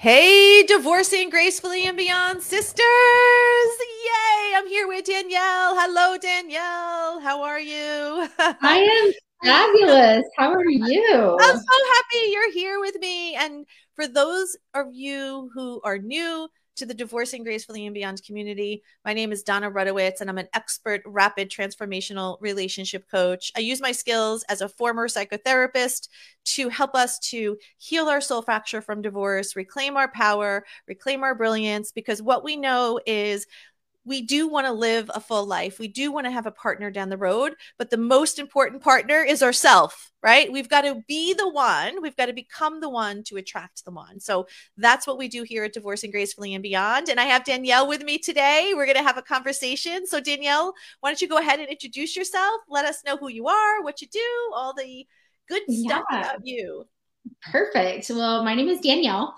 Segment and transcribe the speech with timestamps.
[0.00, 2.84] Hey, divorcing gracefully and beyond sisters.
[2.84, 5.74] Yay, I'm here with Danielle.
[5.74, 7.18] Hello, Danielle.
[7.18, 8.28] How are you?
[8.38, 10.24] I am fabulous.
[10.36, 11.36] How are you?
[11.40, 13.34] I'm so happy you're here with me.
[13.34, 13.66] And
[13.96, 16.48] for those of you who are new,
[16.78, 18.84] to the Divorcing Gracefully and Beyond community.
[19.04, 23.50] My name is Dona Rutowicz, and I'm an expert rapid transformational relationship coach.
[23.56, 26.08] I use my skills as a former psychotherapist
[26.44, 31.34] to help us to heal our soul fracture from divorce, reclaim our power, reclaim our
[31.34, 33.48] brilliance, because what we know is
[34.08, 35.78] we do want to live a full life.
[35.78, 39.22] We do want to have a partner down the road, but the most important partner
[39.22, 40.50] is ourself, right?
[40.50, 43.90] We've got to be the one, we've got to become the one to attract the
[43.90, 44.18] one.
[44.18, 44.46] So
[44.78, 47.10] that's what we do here at Divorcing Gracefully and Beyond.
[47.10, 48.72] And I have Danielle with me today.
[48.74, 50.06] We're going to have a conversation.
[50.06, 52.62] So, Danielle, why don't you go ahead and introduce yourself?
[52.68, 55.06] Let us know who you are, what you do, all the
[55.48, 56.20] good stuff yeah.
[56.20, 56.86] about you.
[57.52, 58.10] Perfect.
[58.10, 59.34] Well, my name is Danielle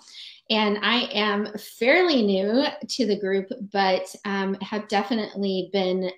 [0.50, 6.11] and I am fairly new to the group, but um, have definitely been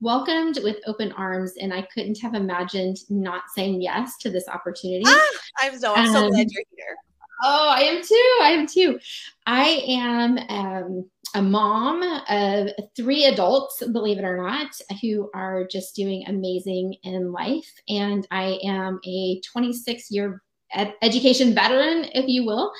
[0.00, 1.54] welcomed with open arms.
[1.60, 5.04] And I couldn't have imagined not saying yes to this opportunity.
[5.06, 5.26] Ah,
[5.60, 6.96] I'm so, I'm so um, glad you're here.
[7.42, 8.38] Oh, I am too.
[8.42, 8.98] I am too.
[9.46, 15.94] I am um, a mom of three adults, believe it or not, who are just
[15.94, 17.72] doing amazing in life.
[17.88, 22.72] And I am a 26 year ed- education veteran, if you will.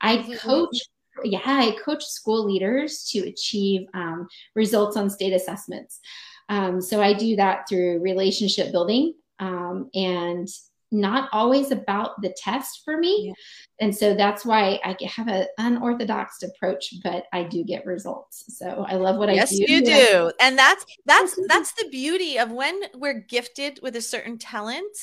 [0.00, 0.76] I coach
[1.24, 6.00] yeah, I coach school leaders to achieve um, results on state assessments.
[6.48, 10.48] Um, so I do that through relationship building um, and
[10.90, 13.28] not always about the test for me.
[13.28, 13.86] Yeah.
[13.86, 18.44] And so that's why I have an unorthodox approach, but I do get results.
[18.58, 19.62] So I love what yes, I do.
[19.62, 20.32] Yes, you do.
[20.40, 24.96] And that's that's that's the beauty of when we're gifted with a certain talent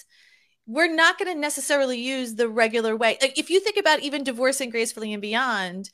[0.69, 3.17] we're not going to necessarily use the regular way.
[3.19, 5.89] Like if you think about even divorcing gracefully and beyond,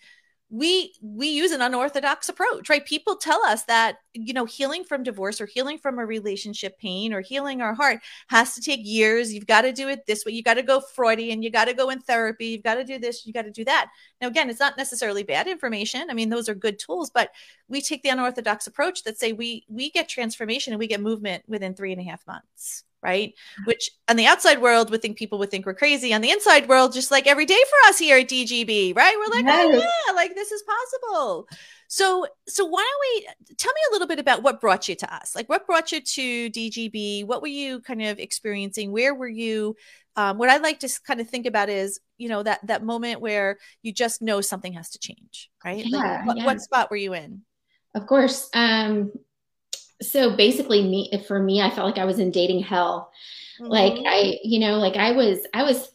[0.49, 2.85] we we use an unorthodox approach, right?
[2.85, 7.13] People tell us that you know healing from divorce or healing from a relationship pain
[7.13, 9.33] or healing our heart has to take years.
[9.33, 10.33] You've got to do it this way.
[10.33, 11.41] You got to go Freudian.
[11.41, 12.47] You got to go in therapy.
[12.47, 13.25] You've got to do this.
[13.25, 13.91] You got to do that.
[14.19, 16.09] Now, again, it's not necessarily bad information.
[16.09, 17.31] I mean, those are good tools, but
[17.69, 21.45] we take the unorthodox approach that say we we get transformation and we get movement
[21.47, 23.33] within three and a half months right?
[23.65, 26.13] Which on the outside world would think people would think we're crazy.
[26.13, 29.15] On the inside world, just like every day for us here at DGB, right?
[29.17, 29.83] We're like, oh, yes.
[29.83, 31.47] oh yeah, like this is possible.
[31.87, 35.15] So, so why don't we tell me a little bit about what brought you to
[35.15, 35.35] us?
[35.35, 37.25] Like, what brought you to DGB?
[37.25, 38.91] What were you kind of experiencing?
[38.91, 39.75] Where were you?
[40.15, 43.21] Um, what I'd like to kind of think about is, you know, that that moment
[43.21, 45.85] where you just know something has to change, right?
[45.85, 46.45] Yeah, like, what, yeah.
[46.45, 47.41] what spot were you in?
[47.93, 48.49] Of course.
[48.53, 49.11] Um,
[50.01, 53.11] so basically me for me i felt like i was in dating hell.
[53.59, 53.71] Mm-hmm.
[53.71, 55.89] like i you know like i was i was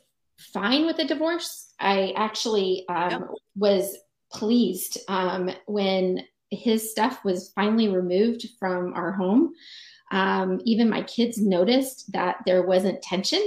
[0.53, 1.73] fine with the divorce.
[1.79, 3.29] I actually um, yep.
[3.57, 3.97] was
[4.33, 9.53] pleased um, when his stuff was finally removed from our home.
[10.11, 13.47] Um, even my kids noticed that there wasn't tension.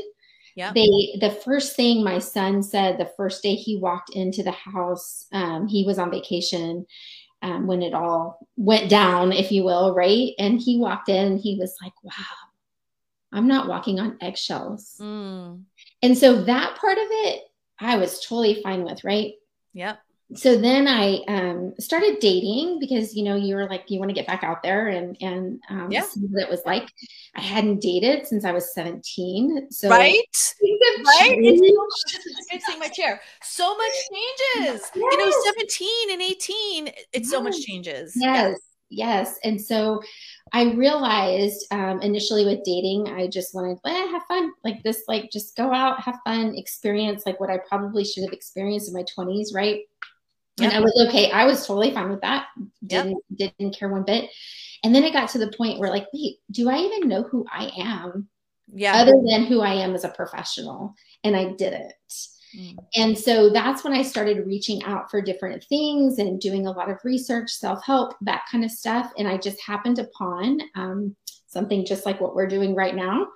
[0.56, 4.52] Yeah they the first thing my son said the first day he walked into the
[4.52, 6.86] house um, he was on vacation
[7.44, 10.32] um, when it all went down, if you will, right?
[10.40, 12.14] And he walked in, he was like, wow,
[13.32, 14.98] I'm not walking on eggshells.
[15.00, 15.64] Mm.
[16.02, 17.44] And so that part of it,
[17.80, 19.34] I was totally fine with, right?
[19.74, 20.00] Yep
[20.36, 24.16] so then I um, started dating because you know you were like you want to
[24.16, 26.02] get back out there and and um, yeah.
[26.02, 26.88] see what it was like.
[27.36, 30.18] I hadn't dated since I was seventeen, so right,
[30.62, 31.60] right.
[32.50, 33.22] Fixing my chair.
[33.42, 34.82] So much changes.
[34.82, 34.92] Yes.
[34.96, 36.88] You know, seventeen and eighteen.
[37.12, 37.30] It's yes.
[37.30, 38.14] so much changes.
[38.16, 39.40] Yes, yes.
[39.44, 40.02] And so
[40.52, 45.32] I realized um, initially with dating, I just wanted eh, have fun, like this, like
[45.32, 49.04] just go out, have fun, experience like what I probably should have experienced in my
[49.04, 49.82] twenties, right?
[50.58, 50.72] Yep.
[50.72, 51.32] And I was okay.
[51.32, 52.48] I was totally fine with that.
[52.86, 53.54] Didn't yep.
[53.58, 54.30] didn't care one bit.
[54.84, 57.46] And then it got to the point where like, wait, do I even know who
[57.52, 58.28] I am?
[58.72, 58.96] Yeah.
[58.96, 60.94] Other than who I am as a professional.
[61.24, 61.94] And I didn't.
[62.56, 62.76] Mm.
[62.96, 66.90] And so that's when I started reaching out for different things and doing a lot
[66.90, 69.12] of research, self help, that kind of stuff.
[69.18, 71.16] And I just happened upon um,
[71.48, 73.28] something just like what we're doing right now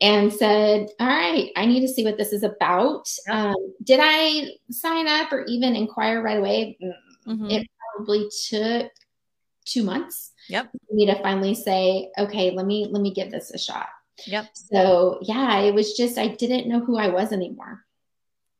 [0.00, 3.08] and said, All right, I need to see what this is about.
[3.28, 6.78] Um, did I sign up or even inquire right away?
[7.26, 7.50] Mm-hmm.
[7.50, 8.90] It probably took
[9.64, 10.32] two months.
[10.48, 10.70] Yep.
[10.88, 13.88] For me to finally say, okay, let me let me give this a shot.
[14.26, 14.50] Yep.
[14.54, 17.84] So yeah, it was just I didn't know who I was anymore.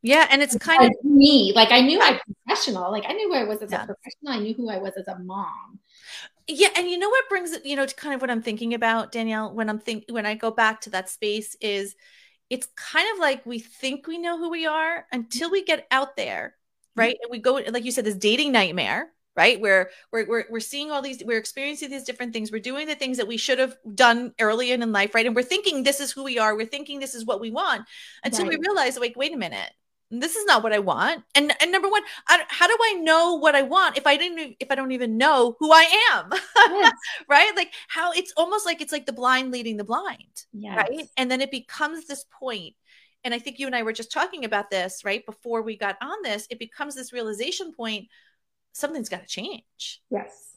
[0.02, 1.52] Yeah, and it's kind of me.
[1.54, 2.90] Like I knew I was professional.
[2.90, 3.84] Like I knew who I was as yeah.
[3.84, 4.32] a professional.
[4.32, 5.78] I knew who I was as a mom.
[6.46, 8.74] Yeah, and you know what brings it, you know, to kind of what I'm thinking
[8.74, 11.94] about, Danielle, when I'm think when I go back to that space is
[12.50, 16.16] it's kind of like we think we know who we are until we get out
[16.16, 16.54] there
[16.94, 17.00] mm-hmm.
[17.00, 17.16] right?
[17.22, 19.60] And we go, like you said, this dating nightmare, right?
[19.60, 22.52] Where we're, we're, we're seeing all these, we're experiencing these different things.
[22.52, 25.26] We're doing the things that we should have done early in life, right?
[25.26, 26.56] And we're thinking this is who we are.
[26.56, 27.86] We're thinking this is what we want
[28.22, 28.58] until right.
[28.58, 29.70] we realize, like, wait a minute,
[30.10, 31.24] this is not what I want.
[31.34, 34.56] And and number one, I, how do I know what I want if I didn't
[34.60, 36.30] if I don't even know who I am?
[36.70, 36.92] Yes.
[37.28, 37.52] right?
[37.56, 40.44] Like how it's almost like it's like the blind leading the blind.
[40.52, 40.76] Yes.
[40.76, 41.08] Right?
[41.16, 42.74] And then it becomes this point
[43.24, 45.24] and I think you and I were just talking about this, right?
[45.24, 48.08] Before we got on this, it becomes this realization point
[48.72, 50.02] something's got to change.
[50.10, 50.53] Yes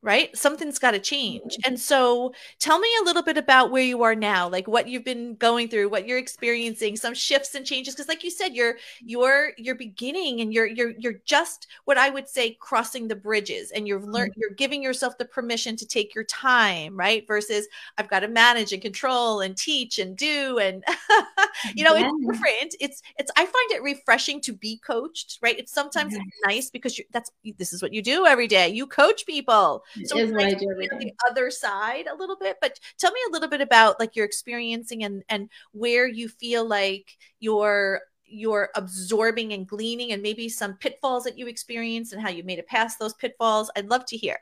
[0.00, 0.36] right?
[0.36, 1.56] Something's got to change.
[1.64, 5.04] And so tell me a little bit about where you are now, like what you've
[5.04, 8.76] been going through, what you're experiencing, some shifts and changes because like you said you're
[9.00, 13.72] you're you're beginning and you're you're you're just what I would say crossing the bridges
[13.72, 14.40] and you're learned mm-hmm.
[14.40, 17.26] you're giving yourself the permission to take your time, right?
[17.26, 17.66] Versus
[17.96, 20.84] I've got to manage and control and teach and do and
[21.74, 22.08] you know, yeah.
[22.08, 22.76] it's different.
[22.80, 25.58] It's it's I find it refreshing to be coached, right?
[25.58, 26.22] It's sometimes yes.
[26.46, 28.68] nice because you that's this is what you do every day.
[28.68, 32.78] You coach people so is what I do the other side a little bit but
[32.98, 37.16] tell me a little bit about like your experiencing and and where you feel like
[37.40, 42.42] you're you're absorbing and gleaning and maybe some pitfalls that you experienced and how you
[42.44, 43.70] made it past those pitfalls.
[43.74, 44.38] I'd love to hear.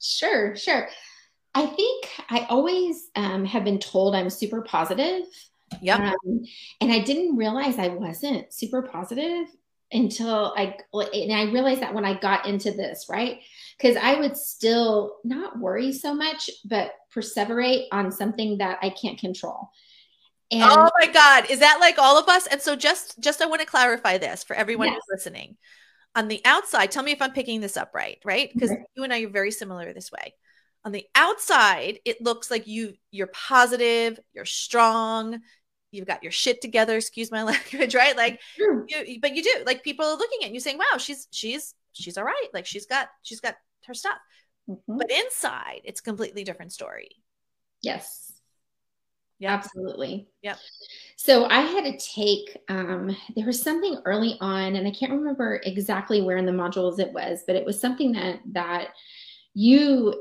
[0.00, 0.88] Sure sure.
[1.54, 5.24] I think i always um, have been told i'm super positive
[5.82, 6.44] yeah um,
[6.80, 9.48] and i didn't realize i wasn't super positive
[9.92, 13.40] until I and I realized that when I got into this, right?
[13.80, 19.18] Because I would still not worry so much, but perseverate on something that I can't
[19.18, 19.70] control.
[20.50, 21.50] And oh my God.
[21.50, 22.46] Is that like all of us?
[22.46, 24.96] And so just just I want to clarify this for everyone yes.
[24.96, 25.56] who's listening.
[26.16, 28.50] On the outside, tell me if I'm picking this up right, right?
[28.52, 28.82] Because okay.
[28.96, 30.34] you and I are very similar this way.
[30.84, 35.40] On the outside, it looks like you you're positive, you're strong,
[35.92, 39.82] you've got your shit together excuse my language right like you, but you do like
[39.82, 43.08] people are looking at you saying wow she's she's she's all right like she's got
[43.22, 43.56] she's got
[43.86, 44.18] her stuff
[44.68, 44.96] mm-hmm.
[44.96, 47.10] but inside it's completely different story
[47.82, 48.32] yes
[49.38, 50.58] yeah absolutely yep
[51.16, 55.60] so i had to take um there was something early on and i can't remember
[55.64, 58.88] exactly where in the modules it was but it was something that that
[59.54, 60.14] you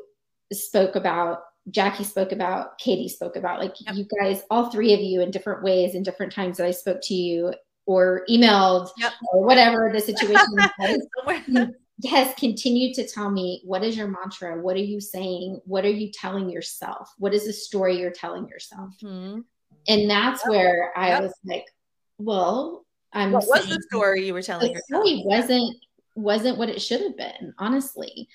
[0.51, 1.39] spoke about
[1.71, 3.95] Jackie spoke about, Katie spoke about, like yep.
[3.95, 6.99] you guys, all three of you in different ways in different times that I spoke
[7.03, 7.53] to you
[7.85, 9.13] or emailed yep.
[9.31, 10.47] or whatever the situation
[10.79, 11.67] was.
[11.99, 14.59] Yes, continue to tell me what is your mantra?
[14.59, 15.59] What are you saying?
[15.65, 17.13] What are you telling yourself?
[17.17, 18.95] What is the story you're telling yourself?
[19.03, 19.41] Mm-hmm.
[19.87, 20.49] And that's yep.
[20.49, 21.65] where I was like,
[22.17, 25.75] well, I'm what was the story you were telling the story wasn't
[26.15, 28.27] wasn't what it should have been, honestly.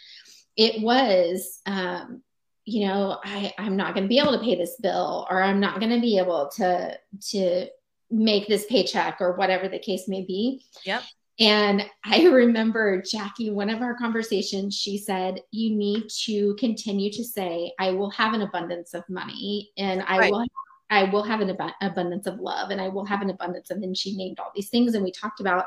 [0.56, 2.22] It was um
[2.66, 5.60] you know i i'm not going to be able to pay this bill or i'm
[5.60, 7.66] not going to be able to to
[8.10, 11.02] make this paycheck or whatever the case may be yep
[11.40, 17.24] and i remember jackie one of our conversations she said you need to continue to
[17.24, 20.32] say i will have an abundance of money and i right.
[20.32, 20.46] will
[20.90, 23.78] I will have an ab- abundance of love and I will have an abundance of,
[23.78, 25.64] and she named all these things and we talked about.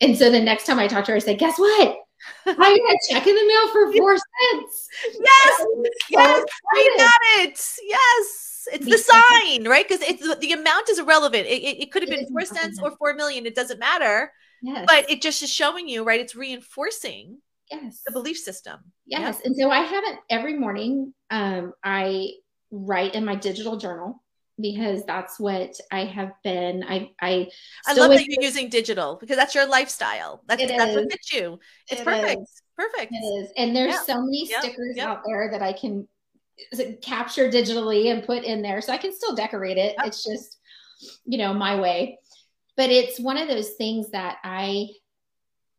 [0.00, 1.96] And so the next time I talked to her, I said, guess what?
[2.46, 4.88] I got a check in the mail for four cents.
[5.20, 5.66] Yes,
[6.10, 6.44] yes,
[6.74, 7.60] we got it.
[7.84, 9.86] Yes, it's the sign, right?
[9.86, 11.46] Because it's the amount is irrelevant.
[11.46, 13.46] It, it, it could have been four cents or four million.
[13.46, 14.32] It doesn't matter.
[14.62, 14.84] Yes.
[14.86, 16.20] But it just is showing you, right?
[16.20, 17.38] It's reinforcing
[17.70, 18.78] yes the belief system.
[19.06, 19.40] Yes.
[19.44, 21.12] And so I haven't every morning.
[21.30, 22.30] Um, I
[22.70, 24.22] write in my digital journal
[24.58, 26.84] because that's what I have been.
[26.88, 27.48] I I,
[27.86, 30.42] I love that you're using digital because that's your lifestyle.
[30.46, 31.58] That's that's what fits you.
[31.90, 32.42] It's it perfect.
[32.42, 32.62] Is.
[32.76, 33.12] Perfect.
[33.12, 33.52] It is.
[33.56, 34.02] And there's yeah.
[34.02, 36.06] so many stickers out there that I can
[37.02, 38.80] capture digitally and put in there.
[38.80, 39.94] So I can still decorate it.
[40.04, 40.58] It's just,
[41.24, 42.18] you know, my way.
[42.76, 44.88] But it's one of those things that I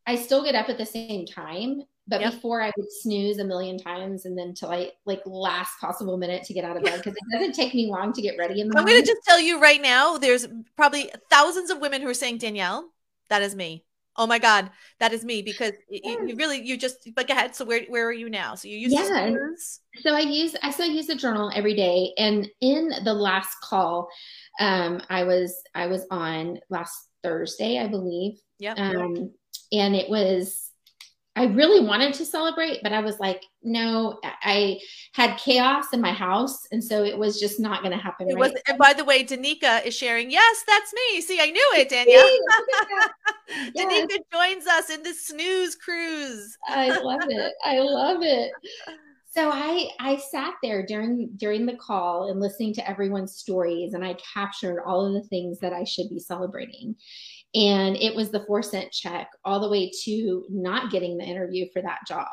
[0.06, 2.32] I still get up at the same time but yep.
[2.32, 6.42] before I would snooze a million times and then till I like last possible minute
[6.44, 8.68] to get out of bed because it doesn't take me long to get ready in
[8.68, 12.08] the I'm going to just tell you right now there's probably thousands of women who
[12.08, 12.88] are saying Danielle,
[13.28, 13.84] that is me.
[14.16, 17.54] Oh my God, that is me because you, you, really you just but go ahead.
[17.54, 18.54] So where where are you now?
[18.54, 19.30] So you use yeah.
[20.00, 22.12] So I use I still use the journal every day.
[22.18, 24.08] And in the last call,
[24.60, 28.40] um, I was I was on last Thursday, I believe.
[28.58, 28.74] Yeah.
[28.74, 29.32] Um,
[29.72, 30.67] and it was
[31.38, 34.80] I really wanted to celebrate, but I was like, no, I
[35.12, 36.66] had chaos in my house.
[36.72, 38.28] And so it was just not going to happen.
[38.28, 38.52] It right?
[38.52, 41.20] was, and by the way, Danica is sharing, yes, that's me.
[41.20, 42.28] See, I knew it, Danielle.
[43.72, 43.86] yes.
[43.86, 46.58] Danica joins us in the snooze cruise.
[46.66, 47.54] I love it.
[47.64, 48.50] I love it.
[49.30, 54.04] So I I sat there during during the call and listening to everyone's stories and
[54.04, 56.96] I captured all of the things that I should be celebrating.
[57.54, 61.66] And it was the four cent check all the way to not getting the interview
[61.72, 62.26] for that job.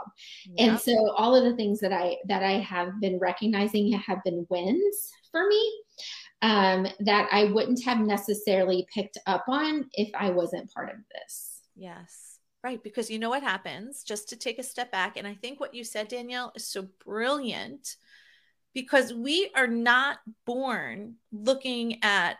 [0.45, 0.65] Yeah.
[0.65, 4.45] and so all of the things that i that i have been recognizing have been
[4.49, 5.73] wins for me
[6.41, 11.61] um, that i wouldn't have necessarily picked up on if i wasn't part of this.
[11.75, 12.39] Yes.
[12.63, 12.81] Right.
[12.81, 14.01] Because you know what happens?
[14.01, 16.87] Just to take a step back and i think what you said danielle is so
[17.05, 17.95] brilliant
[18.75, 22.37] because we are not born looking at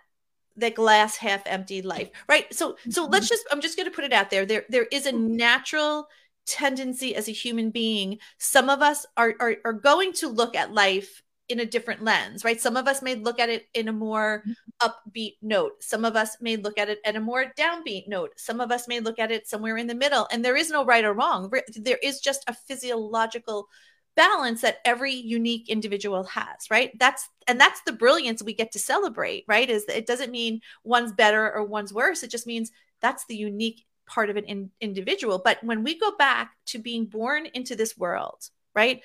[0.58, 2.54] the glass half empty life right?
[2.54, 3.14] So so mm-hmm.
[3.14, 4.46] let's just i'm just going to put it out there.
[4.46, 6.08] There there is a natural
[6.46, 8.20] tendency as a human being.
[8.38, 12.44] Some of us are, are are going to look at life in a different lens
[12.44, 12.60] right?
[12.60, 14.90] Some of us may look at it in a more mm-hmm.
[14.90, 15.84] upbeat note.
[15.84, 18.32] Some of us may look at it at a more downbeat note.
[18.38, 20.86] Some of us may look at it somewhere in the middle and there is no
[20.86, 21.52] right or wrong.
[21.76, 23.68] There is just a physiological
[24.16, 26.92] balance that every unique individual has right?
[27.00, 29.70] That's and that's the brilliance we get to celebrate right?
[29.70, 32.24] Is it doesn't mean one's better or one's worse.
[32.24, 35.42] It just means that's the unique part of an in, individual.
[35.44, 39.02] But when we go back to being born into this world right?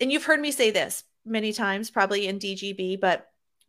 [0.00, 3.26] And you've heard me say this many times probably in dgb but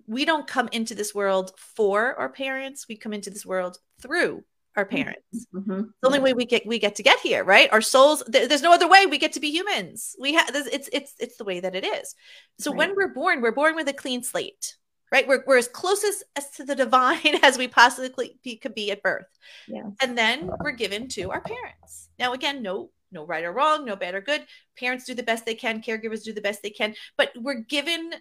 [0.10, 2.88] we don't come into this world for our parents.
[2.90, 4.44] We come into this world through
[4.80, 4.96] our mm-hmm.
[4.96, 5.48] parents.
[5.54, 5.82] Mm-hmm.
[6.02, 7.72] The only way we get we get to get here, right?
[7.72, 8.24] Our souls.
[8.32, 10.16] Th- there's no other way we get to be humans.
[10.20, 12.16] We have it's it's it's the way that it is.
[12.60, 12.78] So right.
[12.78, 14.78] when we're born, we're born with a clean slate,
[15.12, 15.28] right?
[15.28, 18.92] We're we're as close as, as to the divine as we possibly be, could be
[18.92, 19.28] at birth.
[19.68, 19.90] Yeah.
[20.02, 22.10] And then we're given to our parents.
[22.18, 24.46] Now again, no no right or wrong, no bad or good.
[24.78, 28.14] Parents do the best they can, caregivers do the best they can, but we're given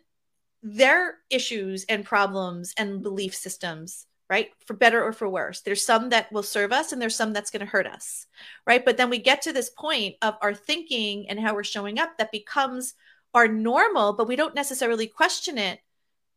[0.62, 4.50] their issues and problems and belief systems right?
[4.66, 5.62] For better or for worse.
[5.62, 8.26] There's some that will serve us and there's some that's going to hurt us,
[8.66, 8.84] right?
[8.84, 12.18] But then we get to this point of our thinking and how we're showing up
[12.18, 12.94] that becomes
[13.34, 15.80] our normal, but we don't necessarily question it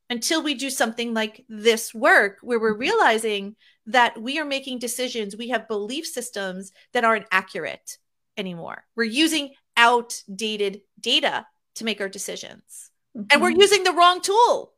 [0.10, 3.56] until we do something like this work where we're realizing
[3.88, 7.98] that we are making decisions, we have belief systems that aren't accurate
[8.38, 8.84] anymore.
[8.96, 11.46] We're using outdated data
[11.76, 12.92] to make our decisions.
[13.18, 13.28] Mm-hmm.
[13.32, 13.62] And we're mm-hmm.
[13.62, 14.71] using the wrong tool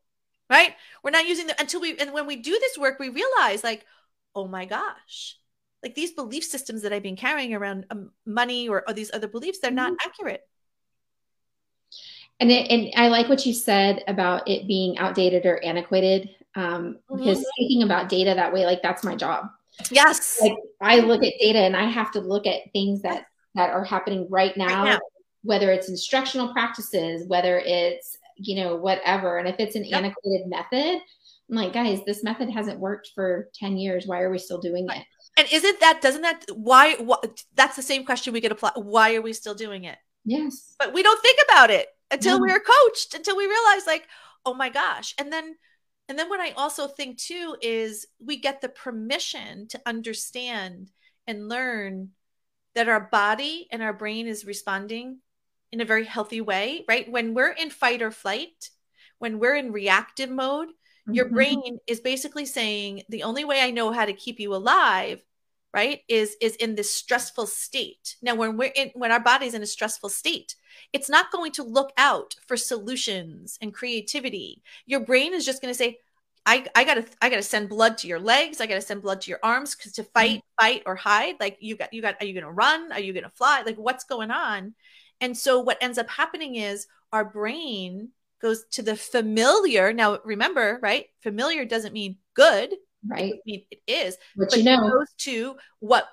[0.54, 0.76] right?
[1.04, 3.86] We're not using the until we and when we do this work, we realize like,
[4.36, 5.38] oh my gosh,
[5.82, 9.28] like these belief systems that I've been carrying around um, money or, or, these other
[9.28, 10.10] beliefs, they're not mm-hmm.
[10.10, 10.42] accurate.
[12.40, 16.30] And it, and I like what you said about it being outdated or antiquated.
[16.56, 17.18] Um, mm-hmm.
[17.18, 19.48] Because thinking about data that way, like that's my job.
[19.90, 20.40] Yes.
[20.40, 23.84] Like I look at data and I have to look at things that that are
[23.84, 25.00] happening right now, right now.
[25.44, 29.38] whether it's instructional practices, whether it's you know, whatever.
[29.38, 30.04] And if it's an yep.
[30.04, 31.02] antiquated method,
[31.50, 34.06] I'm like, guys, this method hasn't worked for 10 years.
[34.08, 35.04] Why are we still doing it?
[35.38, 36.96] And isn't that, doesn't that, why,
[37.56, 38.72] that's the same question we get apply.
[38.76, 39.98] Why are we still doing it?
[40.26, 40.76] Yes.
[40.80, 42.44] But we don't think about it until no.
[42.44, 44.08] we are coached, until we realize, like,
[44.46, 45.14] oh my gosh.
[45.18, 45.56] And then,
[46.08, 50.92] and then what I also think too is we get the permission to understand
[51.28, 52.10] and learn
[52.76, 55.20] that our body and our brain is responding
[55.74, 57.10] in a very healthy way, right?
[57.12, 58.70] When we're in fight or flight,
[59.18, 61.14] when we're in reactive mode, mm-hmm.
[61.14, 65.20] your brain is basically saying the only way I know how to keep you alive,
[65.74, 68.18] right, is is in this stressful state.
[68.22, 70.56] Now, when we're in when our body's in a stressful state,
[70.94, 74.62] it's not going to look out for solutions and creativity.
[74.86, 75.98] Your brain is just going to say,
[76.46, 78.62] I, I gotta I gotta send blood to your legs.
[78.62, 80.64] I gotta send blood to your arms because to fight, mm-hmm.
[80.64, 81.36] fight or hide.
[81.40, 82.18] Like you got you got.
[82.20, 82.92] Are you gonna run?
[82.92, 83.64] Are you gonna fly?
[83.66, 84.76] Like what's going on?
[85.24, 88.10] And so what ends up happening is our brain
[88.42, 89.94] goes to the familiar.
[89.94, 91.06] Now remember, right?
[91.22, 92.74] Familiar doesn't mean good.
[93.08, 93.36] Right.
[93.36, 94.18] I mean it is.
[94.36, 94.90] But, but you know.
[94.90, 96.10] goes to what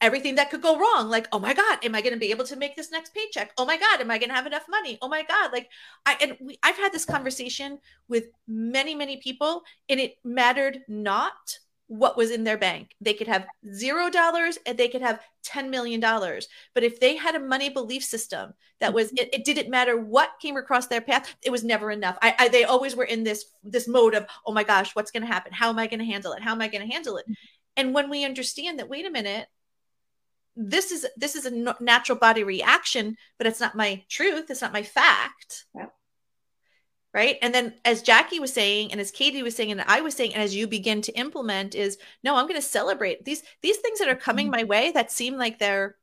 [0.00, 1.10] everything that could go wrong.
[1.10, 3.52] Like, oh my God, am I going to be able to make this next paycheck?
[3.58, 4.96] Oh my God, am I going to have enough money?
[5.02, 5.52] Oh my God.
[5.52, 5.68] Like
[6.06, 7.78] I, and we, I've had this conversation
[8.08, 12.94] with many, many people and it mattered not what was in their bank.
[13.00, 16.00] They could have zero dollars and they could have $10 million.
[16.00, 19.18] But if they had a money belief system that was, mm-hmm.
[19.18, 22.16] it, it didn't matter what came across their path, it was never enough.
[22.22, 25.22] I, I they always were in this, this mode of, oh my gosh, what's going
[25.22, 25.52] to happen?
[25.52, 26.42] How am I going to handle it?
[26.42, 27.24] How am I going to handle it?
[27.24, 27.32] Mm-hmm.
[27.76, 29.46] And when we understand that, wait a minute,
[30.56, 34.48] this is, this is a natural body reaction, but it's not my truth.
[34.48, 35.66] It's not my fact.
[37.14, 37.38] Right?
[37.40, 40.34] And then as jackie was saying and as katie was saying and i was saying
[40.34, 43.24] and as you begin to implement is no i'm going to celebrate.
[43.24, 44.56] These these things that are coming mm-hmm.
[44.56, 45.96] my way that seem like they're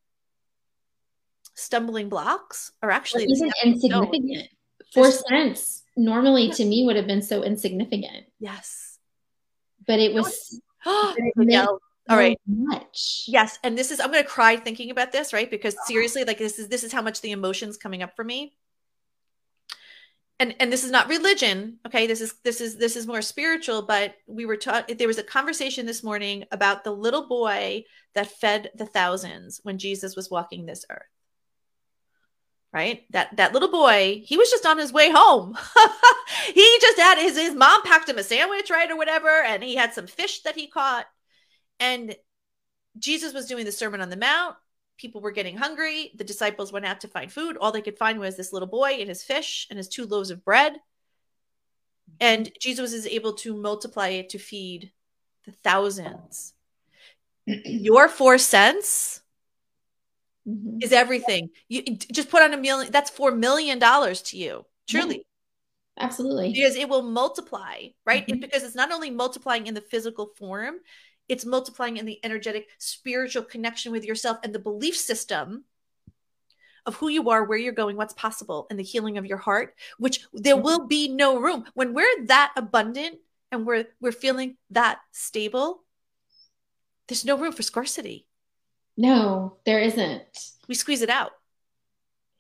[1.53, 4.47] stumbling blocks are actually even insignificant.
[4.93, 8.25] Four cents normally to me would have been so insignificant.
[8.39, 8.97] Yes.
[9.85, 12.39] But it was all right.
[12.47, 13.25] much.
[13.27, 15.49] Yes and this is i'm going to cry thinking about this right?
[15.51, 18.53] Because seriously like this is this is how much the emotions coming up for me
[20.41, 22.07] and and this is not religion okay?
[22.07, 25.23] This is this is this is more spiritual but we were taught there was a
[25.23, 27.83] conversation this morning about the little boy
[28.15, 31.03] that fed the thousands when jesus was walking this earth
[32.73, 33.03] right?
[33.09, 35.57] That that little boy he was just on his way home.
[36.55, 39.75] He just had his his mom packed him a sandwich right or whatever and he
[39.75, 41.05] had some fish that he caught.
[41.79, 42.15] And
[42.97, 44.55] jesus was doing the sermon on the mount
[45.01, 46.11] people were getting hungry.
[46.15, 47.57] The disciples went out to find food.
[47.57, 50.29] All they could find was this little boy and his fish and his two loaves
[50.29, 50.77] of bread.
[52.19, 54.91] And Jesus is able to multiply it to feed
[55.45, 56.53] the thousands.
[57.45, 59.21] Your four cents
[60.47, 60.77] mm-hmm.
[60.81, 61.49] is everything.
[61.67, 65.25] You just put on a million, that's four million dollars to you, truly.
[65.97, 66.53] Yeah, absolutely.
[66.53, 68.27] Because it will multiply, right?
[68.27, 68.39] Mm-hmm.
[68.39, 70.75] Because it's not only multiplying in the physical form,
[71.31, 75.63] it's multiplying in the energetic spiritual connection with yourself and the belief system
[76.85, 79.75] of who you are, where you're going, what's possible, and the healing of your heart,
[79.97, 81.63] which there will be no room.
[81.73, 83.19] When we're that abundant
[83.49, 85.83] and we're we're feeling that stable,
[87.07, 88.27] there's no room for scarcity.
[88.97, 90.51] No, there isn't.
[90.67, 91.31] We squeeze it out.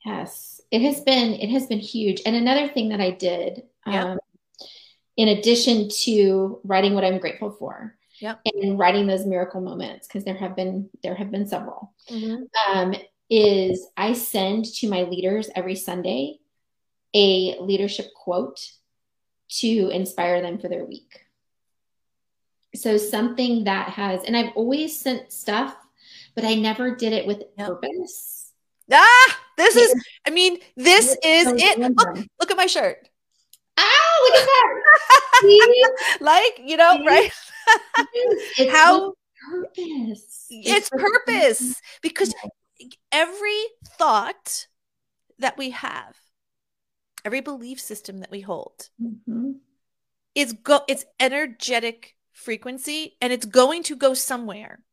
[0.05, 0.59] Yes.
[0.69, 2.21] It has been it has been huge.
[2.25, 4.03] And another thing that I did, yeah.
[4.03, 4.19] um,
[5.15, 8.39] in addition to writing what I'm grateful for, yep.
[8.45, 12.43] and writing those miracle moments because there have been there have been several mm-hmm.
[12.71, 12.95] um,
[13.29, 16.37] is i send to my leaders every sunday
[17.13, 18.59] a leadership quote
[19.49, 21.21] to inspire them for their week
[22.75, 25.75] so something that has and i've always sent stuff
[26.35, 27.67] but i never did it with yep.
[27.67, 28.53] purpose
[28.91, 29.93] ah this is
[30.25, 33.09] i mean this is it look, look at my shirt
[34.21, 35.91] look at that.
[36.21, 37.31] like, you know, right?
[38.57, 39.13] it's how
[39.49, 40.47] purpose.
[40.49, 42.33] It's, it's purpose because
[43.11, 43.61] every
[43.97, 44.67] thought
[45.39, 46.15] that we have,
[47.25, 49.51] every belief system that we hold, mm-hmm.
[50.35, 54.83] is go it's energetic frequency and it's going to go somewhere.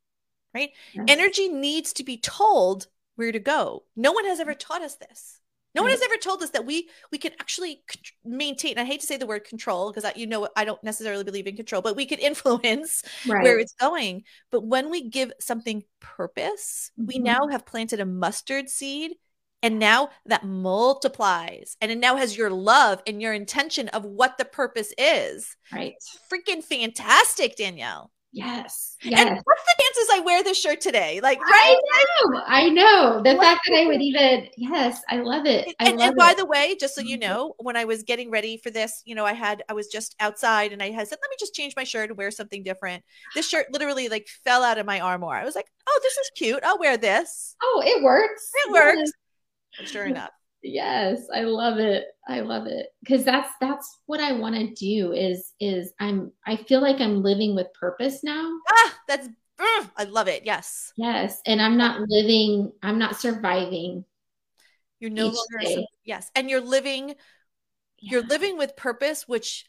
[0.55, 0.71] Right?
[0.93, 1.05] Yes.
[1.09, 3.85] Energy needs to be told where to go.
[3.97, 5.38] No one has ever taught us this.
[5.79, 7.83] No one has ever told us that we we can actually
[8.25, 8.79] maintain.
[8.79, 11.57] I hate to say the word control because you know I don't necessarily believe in
[11.57, 13.43] control, but we could influence right.
[13.43, 14.25] where it's going.
[14.51, 17.07] But when we give something purpose, mm-hmm.
[17.07, 19.13] we now have planted a mustard seed,
[19.63, 24.37] and now that multiplies, and it now has your love and your intention of what
[24.37, 25.57] the purpose is.
[25.73, 25.95] Right,
[26.33, 28.11] freaking fantastic, Danielle.
[28.31, 28.97] Yes.
[29.03, 29.21] Yes.
[29.21, 31.19] And what's the chances I wear this shirt today?
[31.23, 31.77] Like, right?
[31.95, 32.43] I know.
[32.47, 33.23] I know.
[33.23, 35.75] The fact that I would even, yes, I love it.
[35.81, 37.29] I and, love and by the way, just so you mm-hmm.
[37.29, 40.15] know, when I was getting ready for this, you know, I had, I was just
[40.21, 43.03] outside and I had said, let me just change my shirt and wear something different.
[43.35, 45.37] This shirt literally like fell out of my armoire.
[45.37, 46.63] I was like, oh, this is cute.
[46.65, 47.57] I'll wear this.
[47.63, 48.51] Oh, it works.
[48.67, 49.11] It works.
[49.81, 49.91] Yes.
[49.91, 50.31] Sure enough.
[50.63, 52.07] Yes, I love it.
[52.29, 55.13] I love it because that's that's what I want to do.
[55.13, 58.51] Is is I'm I feel like I'm living with purpose now.
[58.69, 60.45] Ah, that's uh, I love it.
[60.45, 60.93] Yes.
[60.97, 62.73] Yes, and I'm not living.
[62.83, 64.05] I'm not surviving.
[65.01, 65.87] You're no longer day.
[66.05, 67.15] yes, and you're living.
[68.01, 68.13] Yeah.
[68.13, 69.65] You're living with purpose, which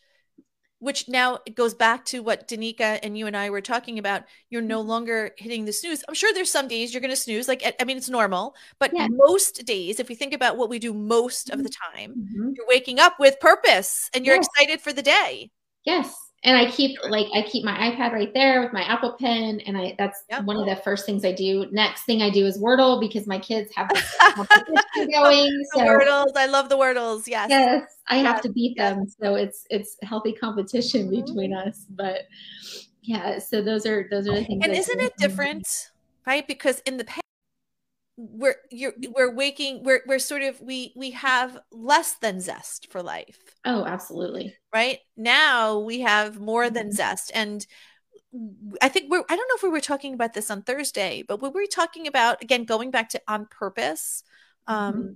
[0.80, 4.24] which now it goes back to what Danica and you and I were talking about.
[4.50, 4.90] You're no mm-hmm.
[4.90, 6.04] longer hitting the snooze.
[6.08, 7.48] I'm sure there's some days you're going to snooze.
[7.48, 9.08] Like, I mean, it's normal, but yeah.
[9.10, 12.52] most days, if we think about what we do most of the time, mm-hmm.
[12.56, 14.48] you're waking up with purpose and you're yes.
[14.48, 15.52] excited for the day.
[15.86, 19.60] Yes and I keep like I keep my iPad right there with my Apple Pen,
[19.62, 20.46] and I that's yep.
[20.46, 21.66] one of the first things I do.
[21.72, 23.90] Next thing I do is Wordle because my kids have
[24.96, 25.66] going.
[25.74, 27.28] So Wordles, I love the Wordles.
[27.28, 31.26] Yes, yes, I have to beat them, so it's it's healthy competition mm-hmm.
[31.26, 31.86] between us.
[31.90, 32.22] But
[33.02, 34.64] yeah, so those are those are the things.
[34.64, 35.92] And isn't it different,
[36.26, 36.48] right?
[36.48, 37.24] Because in the past
[38.22, 43.02] we're you're we're waking we're we're sort of we we have less than zest for
[43.02, 43.40] life.
[43.64, 44.56] Oh absolutely.
[44.74, 45.00] Right?
[45.16, 46.96] Now we have more than mm-hmm.
[46.96, 47.32] zest.
[47.34, 47.66] And
[48.80, 51.42] i think we're i don't know if we were talking about this on thursday but
[51.42, 54.22] we were talking about again going back to on purpose
[54.68, 55.12] um mm-hmm.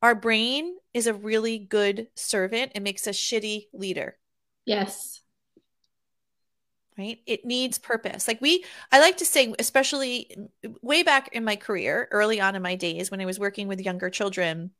[0.00, 2.72] our brain is a really good servant.
[2.74, 4.16] It makes a shitty leader.
[4.64, 5.20] Yes
[6.98, 10.50] right it needs purpose like we i like to say especially
[10.82, 13.80] way back in my career early on in my days when i was working with
[13.80, 14.70] younger children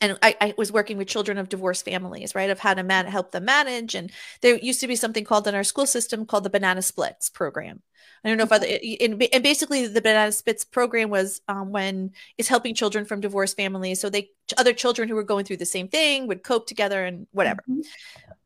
[0.00, 2.50] and I, I, was working with children of divorced families, right?
[2.50, 3.94] Of how to man- help them manage.
[3.94, 4.10] And
[4.42, 7.82] there used to be something called in our school system called the Banana Splits program.
[8.24, 8.66] I don't know if other,
[9.00, 13.56] and, and basically the Banana Splits program was um, when it's helping children from divorced
[13.56, 14.00] families.
[14.00, 17.26] So they, other children who were going through the same thing would cope together and
[17.32, 17.62] whatever.
[17.68, 17.80] Mm-hmm.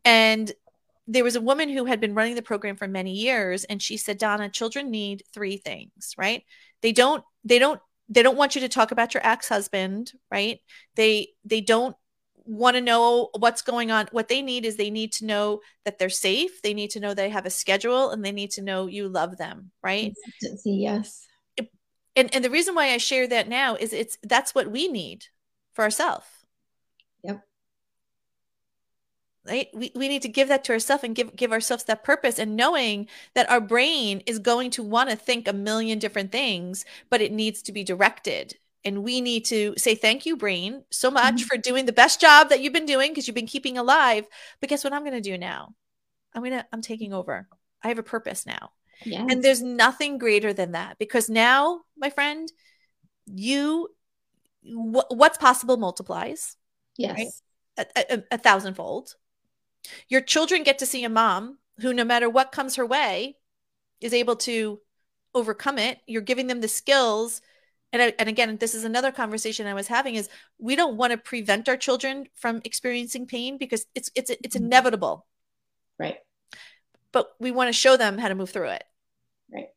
[0.04, 0.52] And
[1.12, 3.96] there was a woman who had been running the program for many years and she
[3.96, 6.44] said dona children need three things right
[6.82, 10.60] they don't they don't they don't want you to talk about your ex-husband right
[10.96, 11.96] they they don't
[12.50, 14.08] want to know what's going on.
[14.10, 16.62] What they need is they need to know that they're safe.
[16.62, 19.36] They need to know they have a schedule and they need to know you love
[19.36, 20.12] them, right?
[20.64, 21.26] Yes.
[22.16, 25.26] And and the reason why I share that now is it's that's what we need
[25.72, 26.26] for ourselves.
[27.22, 27.40] Yep.
[29.46, 29.68] Right?
[29.72, 32.56] We, we need to give that to ourselves and give give ourselves that purpose and
[32.56, 37.22] knowing that our brain is going to want to think a million different things, but
[37.22, 41.36] it needs to be directed and we need to say thank you brain so much
[41.36, 41.44] mm-hmm.
[41.44, 44.26] for doing the best job that you've been doing because you've been keeping alive
[44.60, 45.74] but guess what i'm going to do now
[46.34, 47.48] i'm going to i'm taking over
[47.82, 48.70] i have a purpose now
[49.04, 49.26] yes.
[49.30, 52.50] and there's nothing greater than that because now my friend
[53.26, 53.88] you
[54.64, 56.56] w- what's possible multiplies
[56.96, 57.16] yes
[57.78, 57.86] right?
[57.96, 59.14] a, a, a thousandfold
[60.08, 63.36] your children get to see a mom who no matter what comes her way
[64.00, 64.80] is able to
[65.34, 65.98] overcome it.
[66.06, 67.40] You're giving them the skills.
[67.92, 71.10] And I, and again this is another conversation i was having is we don't want
[71.10, 74.66] to prevent our children from experiencing pain because it's it's it's mm-hmm.
[74.66, 75.26] inevitable.
[75.98, 76.18] Right.
[77.12, 78.84] But we want to show them how to move through it.
[79.52, 79.68] Right.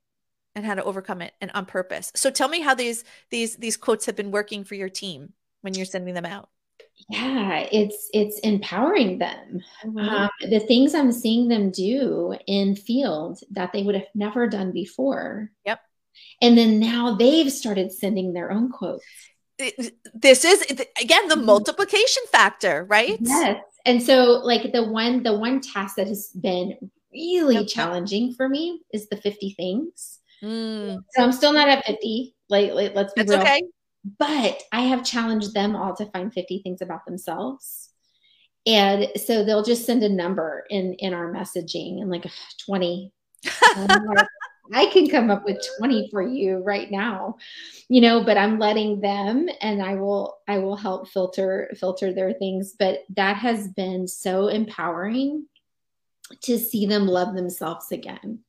[0.55, 2.11] And how to overcome it and on purpose.
[2.15, 5.73] So tell me how these these these quotes have been working for your team when
[5.73, 6.49] you're sending them out
[7.09, 9.97] yeah it's it's empowering them mm-hmm.
[9.97, 14.71] um, the things i'm seeing them do in field that they would have never done
[14.71, 15.79] before yep
[16.41, 19.05] and then now they've started sending their own quotes.
[19.57, 20.61] This is
[21.01, 21.45] again the mm-hmm.
[21.45, 23.17] multiplication factor, right?
[23.21, 23.61] Yes.
[23.85, 26.77] And so like the one the one task that has been
[27.13, 27.67] really okay.
[27.67, 30.19] challenging for me is the 50 things.
[30.43, 30.99] Mm.
[31.11, 32.35] So I'm still not at 50.
[32.49, 33.41] Like, like let's be That's real.
[33.41, 33.61] Okay.
[34.19, 37.89] But I have challenged them all to find 50 things about themselves.
[38.65, 42.25] And so they'll just send a number in in our messaging and like
[42.65, 43.11] 20.
[44.73, 47.35] I can come up with 20 for you right now,
[47.89, 52.33] you know, but I'm letting them and I will, I will help filter, filter their
[52.33, 52.73] things.
[52.77, 55.47] But that has been so empowering
[56.43, 58.39] to see them love themselves again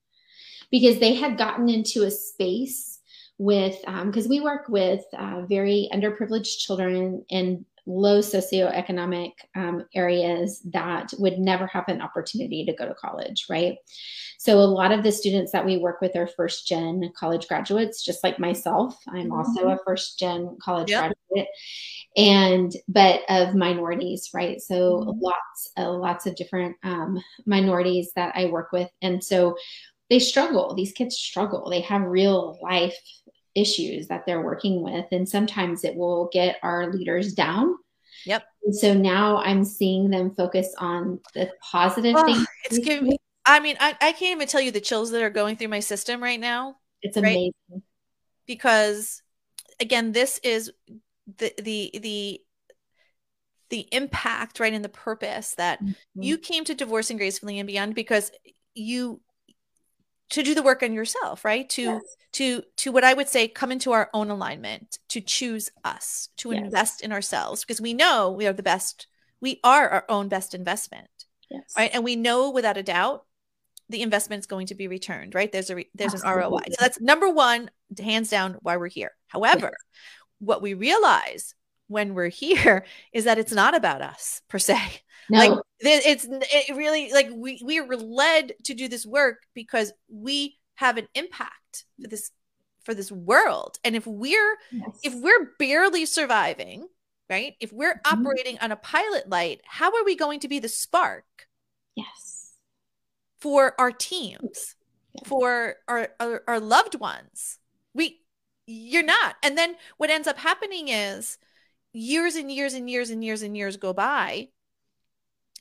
[0.70, 2.93] because they had gotten into a space
[3.38, 10.62] with, because um, we work with uh, very underprivileged children in low socioeconomic um, areas
[10.72, 13.76] that would never have an opportunity to go to college, right?
[14.38, 18.02] So a lot of the students that we work with are first gen college graduates,
[18.02, 18.96] just like myself.
[19.08, 19.32] I'm mm-hmm.
[19.32, 21.12] also a first gen college yep.
[21.30, 21.48] graduate
[22.16, 25.20] and but of minorities right so mm-hmm.
[25.20, 29.56] lots uh, lots of different um, minorities that i work with and so
[30.10, 32.96] they struggle these kids struggle they have real life
[33.54, 37.74] issues that they're working with and sometimes it will get our leaders down
[38.26, 43.08] yep and so now i'm seeing them focus on the positive oh, things it's giving
[43.08, 45.68] me i mean I, I can't even tell you the chills that are going through
[45.68, 47.82] my system right now it's amazing right?
[48.46, 49.22] because
[49.80, 50.72] again this is
[51.38, 52.40] the the the
[53.70, 56.22] the impact right in the purpose that mm-hmm.
[56.22, 58.30] you came to divorcing gracefully and beyond because
[58.74, 59.20] you
[60.30, 62.02] to do the work on yourself right to yes.
[62.32, 66.52] to to what i would say come into our own alignment to choose us to
[66.52, 66.62] yes.
[66.62, 69.06] invest in ourselves because we know we are the best
[69.40, 71.08] we are our own best investment
[71.50, 71.72] yes.
[71.76, 73.24] right and we know without a doubt
[73.90, 76.44] the investment is going to be returned right there's a re- there's Absolutely.
[76.44, 79.72] an roi so that's number one hands down why we're here however
[80.38, 81.54] what we realize
[81.88, 84.78] when we're here is that it's not about us per se
[85.30, 85.38] no.
[85.38, 90.58] Like it's it really like we we were led to do this work because we
[90.76, 92.30] have an impact for this
[92.84, 93.78] for this world.
[93.84, 95.00] And if we're yes.
[95.02, 96.86] if we're barely surviving,
[97.28, 97.54] right?
[97.60, 98.20] If we're mm-hmm.
[98.20, 101.24] operating on a pilot light, how are we going to be the spark?
[101.94, 102.52] Yes.
[103.40, 104.74] For our teams,
[105.24, 107.58] for our, our our loved ones.
[107.94, 108.20] We
[108.66, 109.36] you're not.
[109.42, 111.38] And then what ends up happening is
[111.92, 114.48] years and years and years and years and years go by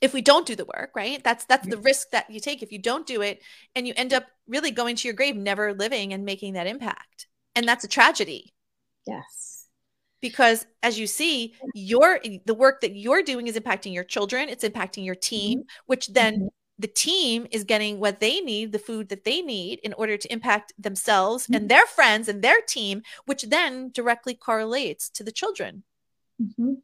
[0.04, 1.24] if we don't do the work right?
[1.24, 3.40] That's that's the risk that you take if you don't do it
[3.74, 7.26] and you end up really going to your grave never living and making that impact.
[7.56, 8.52] And that's a tragedy.
[9.06, 9.66] Yes.
[10.20, 14.64] Because as you see your the work that you're doing is impacting your children it's
[14.64, 15.84] impacting your team mm-hmm.
[15.86, 16.46] which then mm-hmm.
[16.78, 20.32] the team is getting what they need the food that they need in order to
[20.32, 21.54] impact themselves mm-hmm.
[21.54, 25.82] and their friends and their team which then directly correlates to the children.
[26.42, 26.74] Mm-hmm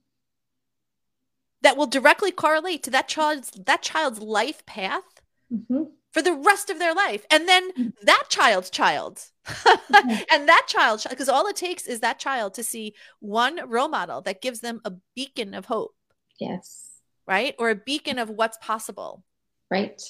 [1.63, 5.21] that will directly correlate to that child's that child's life path
[5.53, 5.85] mm-hmm.
[6.11, 7.25] for the rest of their life.
[7.31, 7.89] And then mm-hmm.
[8.03, 10.11] that child's child mm-hmm.
[10.33, 14.21] and that child because all it takes is that child to see one role model
[14.23, 15.95] that gives them a beacon of hope.
[16.39, 16.89] Yes.
[17.27, 17.55] Right?
[17.59, 19.23] Or a beacon of what's possible.
[19.71, 20.03] Right.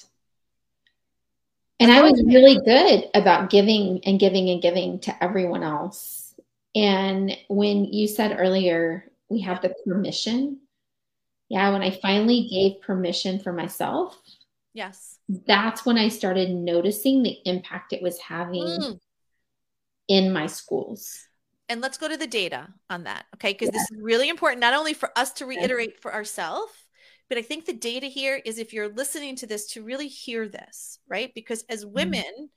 [1.79, 6.35] And i was really good about giving and giving and giving to everyone else.
[6.75, 10.59] And when you said earlier we have the permission
[11.51, 14.17] Yeah, when I finally gave permission for myself.
[14.73, 15.19] Yes.
[15.29, 19.01] That's when I started noticing the impact it was having mm.
[20.07, 21.27] in my schools.
[21.69, 23.27] And let's go to the data on that.
[23.35, 23.53] Okay.
[23.53, 26.73] Because this is really important, not only for us to reiterate for ourselves,
[27.29, 30.49] but I think the data here is if you're listening to this to really hear
[30.49, 31.33] this, right?
[31.35, 31.93] Because as mm.
[31.93, 32.49] women, mm.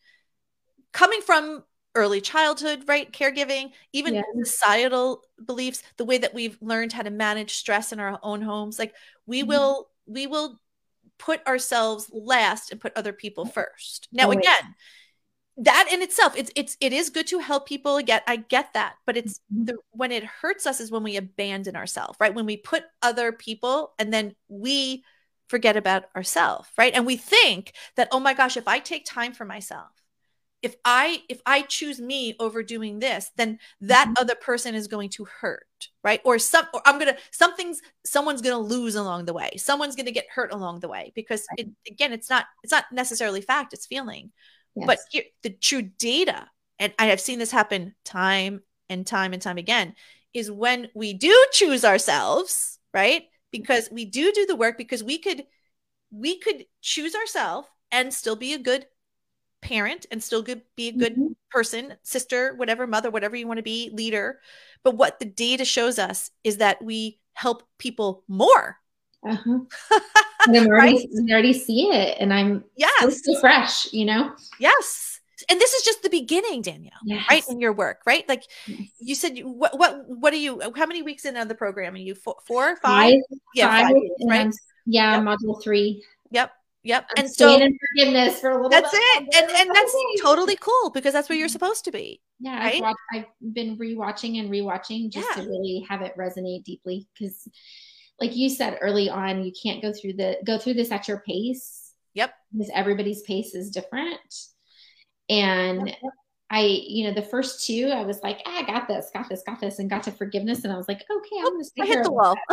[0.92, 1.64] coming from
[1.96, 3.12] early childhood, right?
[3.12, 4.26] Caregiving, even yes.
[4.44, 8.80] societal beliefs, the way that we've learned how to manage stress in our own homes.
[8.80, 8.94] Like
[9.26, 9.50] we mm-hmm.
[9.50, 10.60] will, we will
[11.20, 14.08] put ourselves last and put other people first.
[14.12, 14.76] Now, oh, again,
[15.58, 18.02] that in itself, it's it's it is good to help people.
[18.02, 19.66] Get I get that, but it's mm-hmm.
[19.66, 22.34] the when it hurts us is when we abandon ourselves, right?
[22.34, 25.04] When we put other people and then we
[25.50, 26.94] forget about ourselves, right?
[26.96, 29.92] And we think that, oh my gosh, if I take time for myself,
[30.64, 34.22] if i if i choose me over doing this then that mm-hmm.
[34.22, 35.68] other person is going to hurt
[36.04, 36.22] right?
[36.24, 39.52] Or some or i'm gonna something's someone's gonna lose along the way.
[39.58, 43.42] Someone's gonna get hurt along the way because it, again it's not it's not necessarily
[43.42, 44.32] fact it's feeling.
[44.76, 44.88] Yes.
[44.88, 46.48] but here, the true data
[46.80, 49.94] and i have seen this happen time and time and time again
[50.34, 53.24] is when we do choose ourselves right?
[53.52, 55.44] Because we do do the work because we could
[56.12, 58.86] we could choose ourselves and still be a good
[59.64, 61.34] parent and still good, be a good mm-hmm.
[61.50, 64.40] person, sister, whatever, mother, whatever you want to be, leader.
[64.84, 68.78] But what the data shows us is that we help people more.
[69.26, 69.60] Uh-huh.
[70.48, 71.08] and I'm already, right?
[71.30, 74.34] I already see it, and I'm yes, so fresh, you know.
[74.60, 76.92] Yes, and this is just the beginning, Danielle.
[77.06, 77.26] Yes.
[77.30, 78.28] Right in your work, right?
[78.28, 78.82] Like yes.
[79.00, 80.62] you said, you, what what what are you?
[80.76, 81.94] How many weeks in on the program?
[81.94, 83.14] Are you four, four five?
[83.14, 83.96] five yeah, five,
[84.26, 84.54] right?
[84.86, 85.24] Yeah, yep.
[85.24, 86.04] module three.
[86.32, 86.52] Yep.
[86.84, 87.10] Yep.
[87.18, 89.28] and so in forgiveness for a little That's it.
[89.34, 91.54] And and that's totally cool because that's where you're mm-hmm.
[91.54, 92.22] supposed to be.
[92.40, 92.60] Yeah.
[92.60, 92.76] Right?
[92.76, 95.44] I've, watched, I've been rewatching and rewatching just yeah.
[95.44, 97.08] to really have it resonate deeply.
[97.18, 97.48] Because
[98.20, 101.20] like you said early on, you can't go through the go through this at your
[101.20, 101.94] pace.
[102.16, 102.34] Yep.
[102.52, 104.20] Because everybody's pace is different.
[105.30, 105.98] And yep.
[106.54, 109.42] I, you know, the first two, I was like, ah, I got this, got this,
[109.42, 110.64] got this, and got to forgiveness.
[110.64, 112.36] And I was like, okay, I'm going to I hit the wall.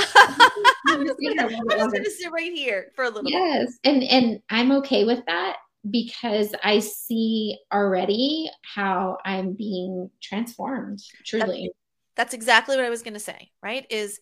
[0.89, 3.33] I'm just going to sit right here for a little bit.
[3.33, 3.79] yes.
[3.85, 3.93] Bit.
[3.93, 5.57] And, and I'm okay with that
[5.91, 11.71] because I see already how I'm being transformed truly.
[12.17, 13.85] That's, that's exactly what I was going to say, right?
[13.91, 14.19] Is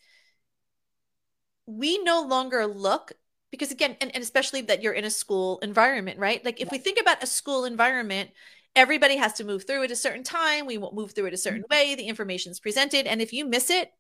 [1.66, 3.12] we no longer look
[3.50, 6.44] because again, and, and especially that you're in a school environment, right?
[6.44, 6.72] Like if yeah.
[6.72, 8.30] we think about a school environment,
[8.78, 10.66] everybody has to move through at a certain time.
[10.66, 11.90] We won't move through it a certain mm-hmm.
[11.90, 11.94] way.
[11.94, 13.06] The information is presented.
[13.06, 13.92] And if you miss it,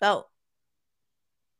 [0.00, 0.28] well,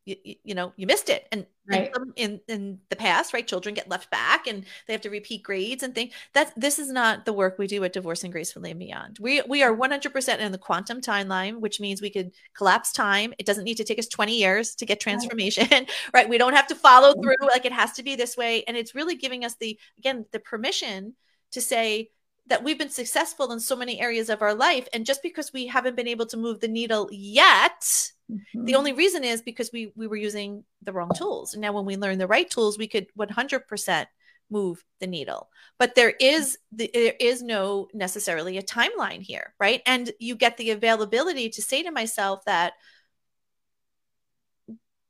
[0.05, 1.27] you, you know, you missed it.
[1.33, 1.91] And right.
[2.17, 5.83] in, in the past, right, children get left back and they have to repeat grades
[5.83, 6.13] and things.
[6.35, 9.19] That this is not the work we do at Divorcing Gracefully and Beyond.
[9.21, 13.33] We we are 100% in the quantum timeline, which means we could collapse time.
[13.39, 15.91] It doesn't need to take us 20 years to get transformation, right?
[16.15, 16.29] right?
[16.29, 18.65] We don't have to follow through like it has to be this way.
[18.69, 21.15] And it's really giving us the again the permission
[21.53, 22.11] to say
[22.47, 25.67] that we've been successful in so many areas of our life and just because we
[25.67, 27.81] haven't been able to move the needle yet
[28.31, 28.65] mm-hmm.
[28.65, 31.55] the only reason is because we we were using the wrong tools.
[31.55, 34.07] And now when we learn the right tools we could 100%
[34.51, 35.49] move the needle.
[35.79, 39.83] But there is the, there is no necessarily a timeline here right?
[39.87, 42.75] And you get the availability to say to myself that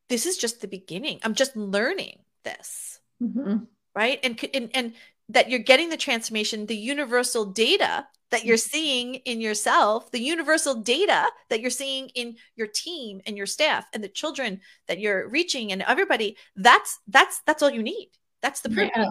[0.09, 1.18] this is just the beginning.
[1.23, 3.64] I'm just learning this mm-hmm.
[3.94, 4.20] right?
[4.23, 4.92] And, and and
[5.28, 8.76] that you're getting the transformation, the universal data that you're mm-hmm.
[8.76, 13.87] seeing in yourself, the universal data that you're seeing in your team and your staff
[13.92, 18.10] and the children that you're reaching and everybody, that's that's that's all you need.
[18.42, 18.90] That's the proof.
[18.94, 19.08] Yeah,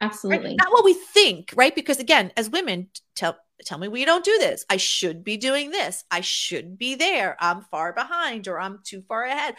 [0.00, 0.50] absolutely.
[0.50, 0.58] Right?
[0.58, 1.74] Not what we think, right?
[1.74, 4.64] Because again, as women, tell tell me we don't do this.
[4.70, 6.04] I should be doing this.
[6.10, 7.36] I should be there.
[7.40, 9.56] I'm far behind or I'm too far ahead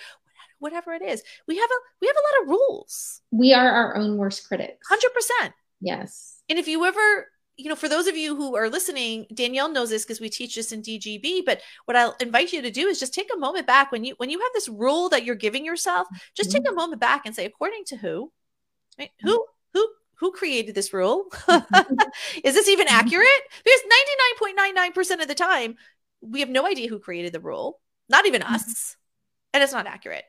[0.59, 3.97] whatever it is we have a we have a lot of rules we are our
[3.97, 5.51] own worst critics 100%
[5.81, 6.41] Yes.
[6.47, 9.89] And if you ever, you know, for those of you who are listening, Danielle knows
[9.89, 11.43] this because we teach this in DGB.
[11.45, 14.13] But what I'll invite you to do is just take a moment back when you
[14.17, 16.07] when you have this rule that you're giving yourself.
[16.35, 16.63] Just mm-hmm.
[16.63, 18.31] take a moment back and say, according to who,
[18.97, 19.11] right?
[19.21, 21.25] Who who who created this rule?
[22.43, 22.95] is this even mm-hmm.
[22.95, 23.27] accurate?
[23.63, 23.81] Because
[24.95, 25.75] 99.99% of the time,
[26.21, 28.53] we have no idea who created the rule, not even mm-hmm.
[28.53, 28.95] us.
[29.53, 30.23] And it's not accurate.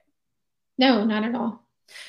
[0.79, 1.63] No, not at all.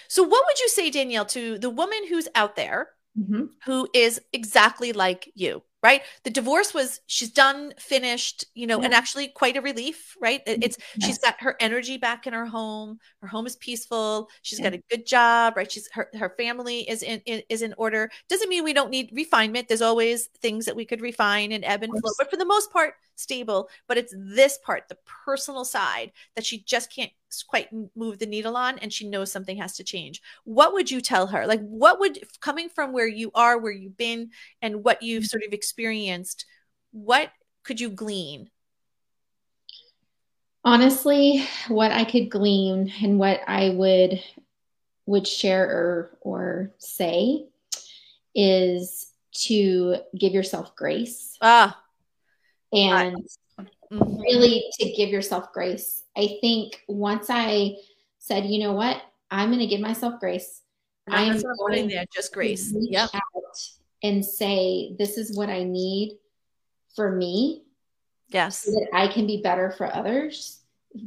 [0.07, 3.45] So, what would you say, Danielle, to the woman who's out there mm-hmm.
[3.65, 6.01] who is exactly like you right?
[6.23, 8.85] The divorce was she's done finished you know yeah.
[8.85, 10.41] and actually quite a relief right?
[10.45, 11.05] It's yes.
[11.05, 12.99] she's got her energy back in her home.
[13.21, 14.29] Her home is peaceful.
[14.41, 14.69] She's yeah.
[14.69, 15.69] got a good job right?
[15.69, 18.09] She's her, her family is in, in, is in order.
[18.29, 19.67] Doesn't mean we don't need refinement.
[19.67, 22.71] There's always things that we could refine and ebb and flow but for the most
[22.71, 28.19] part stable but it's this part the personal side that she just can't quite move
[28.19, 30.21] the needle on and she knows something has to change.
[30.43, 31.47] What would you tell her?
[31.47, 34.29] Like what would coming from where you are where you've been
[34.61, 36.45] and what you've sort of experienced
[36.91, 37.31] what
[37.63, 38.51] could you glean?
[40.65, 44.21] Honestly what i could glean and what i would
[45.05, 47.45] would share or or say
[48.33, 51.35] is to give yourself grace.
[51.41, 51.82] Ah
[52.73, 53.17] and
[53.59, 54.19] mm-hmm.
[54.21, 56.03] really to give yourself grace.
[56.15, 57.75] I think once i
[58.19, 59.01] said you know what?
[59.31, 60.61] I'm going to give myself grace.
[61.09, 62.73] I am going there just grace.
[62.75, 63.07] yeah
[64.03, 66.17] and say this is what i need
[66.95, 67.63] for me
[68.27, 68.59] yes.
[68.59, 70.59] so that i can be better for others.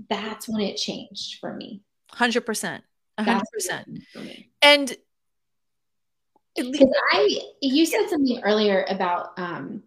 [0.08, 1.82] That's when it changed for me.
[2.12, 2.80] 100%
[3.18, 4.02] 100%
[4.62, 4.96] and
[6.54, 9.82] because i you said something earlier about um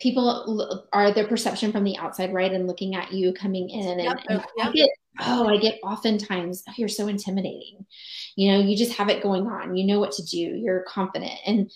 [0.00, 4.02] people are their perception from the outside right and looking at you coming in and,
[4.02, 4.68] yep, and yep.
[4.68, 7.86] I get, oh i get oftentimes oh, you're so intimidating
[8.36, 11.38] you know you just have it going on you know what to do you're confident
[11.46, 11.70] and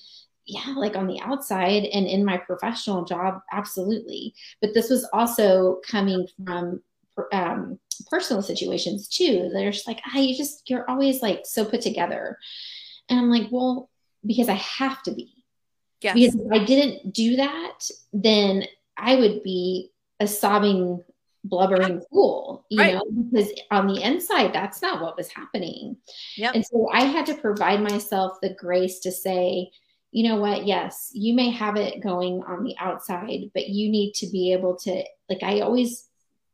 [0.48, 4.35] yeah, like on the outside and in my professional job, absolutely.
[4.62, 6.83] But this was also coming from
[7.33, 9.50] um, personal situations too.
[9.52, 12.38] They're just like, ah, you just, you're always like so put together.
[13.11, 13.90] And I'm like, well,
[14.26, 15.35] because I have to be.
[16.00, 16.14] Yes.
[16.14, 18.64] Because if I didn't do that, then
[18.96, 21.02] I would be a sobbing,
[21.44, 22.94] blubbering fool, you right.
[22.94, 25.96] know, because on the inside, that's not what was happening.
[26.37, 26.54] Yep.
[26.54, 29.70] And so I had to provide myself the grace to say,
[30.11, 30.66] you know what?
[30.66, 34.76] Yes, you may have it going on the outside, but you need to be able
[34.76, 36.06] to, like, I always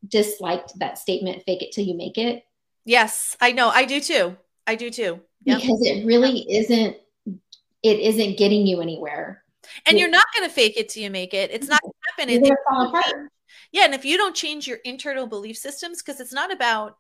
[0.07, 2.44] disliked that statement, fake it till you make it.
[2.85, 3.68] Yes, I know.
[3.68, 4.37] I do too.
[4.66, 5.20] I do too.
[5.44, 5.61] Yep.
[5.61, 6.96] Because it really isn't,
[7.85, 9.44] it isn't getting you anywhere.
[9.87, 11.51] And you're not going to fake it till you make it.
[11.53, 12.44] It's not going to happen.
[12.44, 13.31] It's fall apart.
[13.73, 13.85] Yeah.
[13.85, 16.97] And if you don't change your internal belief systems, because it's not about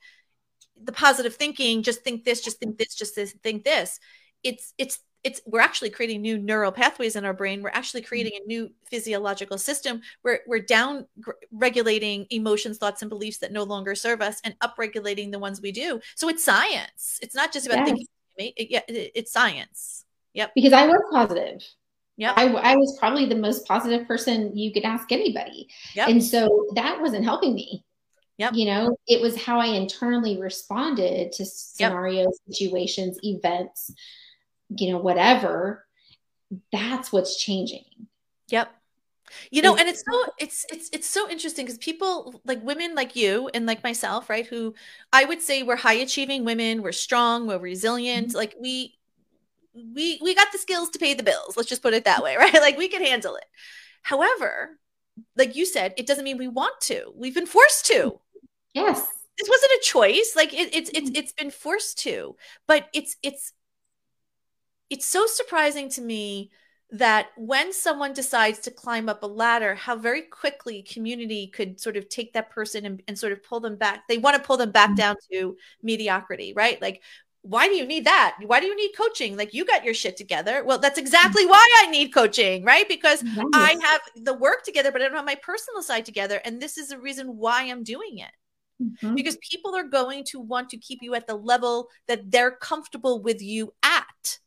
[0.80, 3.98] the positive thinking, just think this, just think this, just this, think this.
[4.42, 8.08] It's, it's it's we're actually creating new neural pathways in our brain we're actually mm-hmm.
[8.08, 11.06] creating a new physiological system we're, we're down
[11.50, 15.62] regulating emotions thoughts and beliefs that no longer serve us and up regulating the ones
[15.62, 17.86] we do so it's science it's not just about yes.
[17.86, 20.03] thinking it, it's science
[20.34, 21.62] yep because i was positive
[22.16, 26.08] yeah I, I was probably the most positive person you could ask anybody yep.
[26.08, 27.84] and so that wasn't helping me
[28.36, 28.54] Yep.
[28.54, 32.52] You know, it was how I internally responded to scenarios, yep.
[32.52, 33.92] situations, events
[34.68, 35.86] you know, whatever,
[36.72, 37.84] that's what's changing.
[38.48, 38.70] Yep.
[39.50, 43.16] You know, and it's so it's it's it's so interesting because people like women like
[43.16, 44.46] you and like myself, right?
[44.46, 44.74] Who
[45.12, 48.28] I would say we're high achieving women, we're strong, we're resilient.
[48.28, 48.36] Mm-hmm.
[48.36, 48.96] Like we
[49.74, 51.56] we we got the skills to pay the bills.
[51.56, 52.54] Let's just put it that way, right?
[52.54, 53.44] Like we can handle it.
[54.02, 54.78] However,
[55.36, 57.12] like you said, it doesn't mean we want to.
[57.14, 58.20] We've been forced to.
[58.72, 59.06] Yes.
[59.38, 60.32] This wasn't a choice.
[60.36, 61.16] Like it, it's it's mm-hmm.
[61.16, 62.36] it's been forced to.
[62.66, 63.52] But it's it's
[64.90, 66.50] it's so surprising to me
[66.90, 71.96] that when someone decides to climb up a ladder, how very quickly community could sort
[71.96, 74.06] of take that person and, and sort of pull them back.
[74.08, 74.96] They want to pull them back mm-hmm.
[74.96, 76.80] down to mediocrity, right?
[76.80, 77.02] Like,
[77.44, 78.36] why do you need that?
[78.44, 79.36] Why do you need coaching?
[79.36, 80.64] Like, you got your shit together.
[80.64, 82.88] Well, that's exactly why I need coaching, right?
[82.88, 83.22] Because.
[83.54, 86.40] I have the work together, but I don't have my personal side together.
[86.44, 88.30] And this is the reason why I'm doing it.
[88.82, 89.14] Mm-hmm.
[89.14, 93.22] Because people are going to want to keep you at the level that they're comfortable
[93.22, 94.38] with you at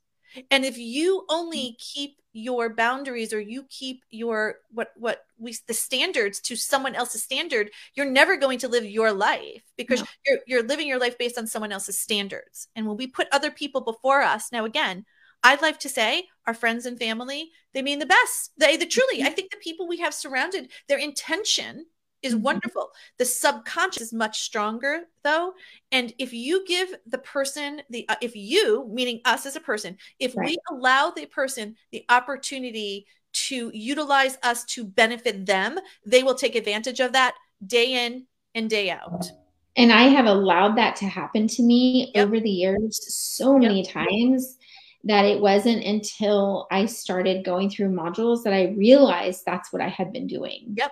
[0.52, 5.73] and if you only keep your boundaries or you keep your what what we the
[5.73, 10.08] standards to someone else's standard you're never going to live your life because no.
[10.26, 13.50] you're you're living your life based on someone else's standards and when we put other
[13.50, 15.04] people before us now again
[15.43, 19.23] i'd like to say our friends and family they mean the best they the truly
[19.23, 19.34] i mm-hmm.
[19.34, 21.86] think the people we have surrounded their intention
[22.21, 22.43] is mm-hmm.
[22.43, 22.89] wonderful.
[23.17, 25.53] The subconscious is much stronger though.
[25.91, 29.97] And if you give the person the, uh, if you, meaning us as a person,
[30.19, 30.47] if right.
[30.47, 36.56] we allow the person the opportunity to utilize us to benefit them, they will take
[36.56, 38.25] advantage of that day in
[38.56, 39.32] and day out.
[39.75, 42.25] And I have allowed that to happen to me yep.
[42.25, 43.93] over the years so many yep.
[43.93, 44.57] times
[45.03, 49.88] that it wasn't until I started going through modules that I realized that's what I
[49.88, 50.74] had been doing.
[50.76, 50.91] Yep.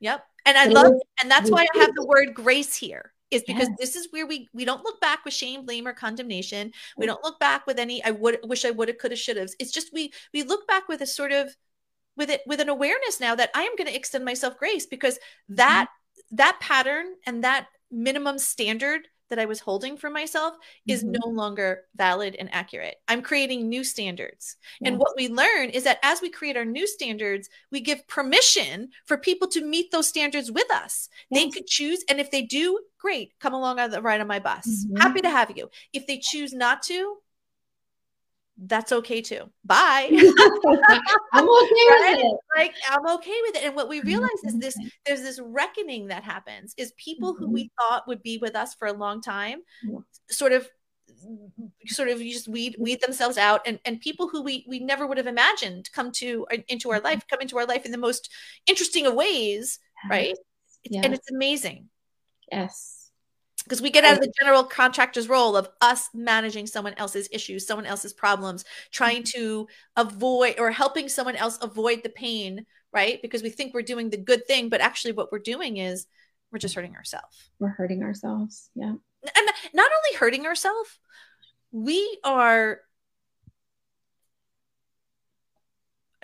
[0.00, 0.24] Yep.
[0.46, 3.96] And I love, and that's why I have the word grace here is because this
[3.96, 6.72] is where we we don't look back with shame, blame, or condemnation.
[6.96, 9.36] We don't look back with any I would wish I would have, could have, should
[9.36, 9.50] have.
[9.58, 11.54] It's just we we look back with a sort of
[12.16, 15.18] with it with an awareness now that I am going to extend myself grace because
[15.48, 16.36] that mm-hmm.
[16.36, 20.54] that pattern and that minimum standard that I was holding for myself
[20.86, 21.16] is Mhm.
[21.20, 23.02] no longer valid and accurate.
[23.08, 24.56] I'm creating new standards.
[24.84, 28.90] And what we learn is that as we create our new standards, we give permission
[29.06, 31.08] for people to meet those standards with us.
[31.32, 31.54] They Yes.
[31.54, 32.04] could choose.
[32.08, 34.66] And if they do, great, come along on the ride on my bus.
[34.66, 34.98] Mhm.
[35.00, 35.68] Happy to have you.
[35.92, 37.18] If they choose not to,
[38.56, 39.50] that's okay too.
[39.64, 40.08] Bye.
[41.32, 42.16] I'm okay Right?
[42.16, 42.36] with it.
[42.56, 43.64] like I'm okay with it.
[43.64, 47.52] And what we realize is this there's this reckoning that happens is people who Mhm.
[47.52, 49.98] we thought would be with us for a long time Yeah.
[50.30, 50.68] sort of
[51.86, 55.18] sort of just weed weed themselves out and and people who we we never would
[55.18, 58.30] have imagined come to uh, into our life come into our life in the most
[58.66, 59.78] interesting of ways
[60.10, 60.44] right It's-
[60.90, 61.00] Yeah.
[61.04, 61.88] and it's amazing
[62.52, 63.03] Yes.
[63.64, 67.66] Because we get out of the general contractor's role of us managing someone else's issues,
[67.66, 69.40] someone else's problems, trying mm-hmm.
[69.40, 73.20] to avoid or helping someone else avoid the pain, right?
[73.22, 76.06] Because we think we're doing the good thing, but actually what we're doing is
[76.52, 77.50] we're just hurting ourselves.
[77.58, 78.70] We're hurting ourselves.
[78.74, 78.92] Yeah.
[78.92, 80.90] And not only hurting ourselves,
[81.72, 82.80] we are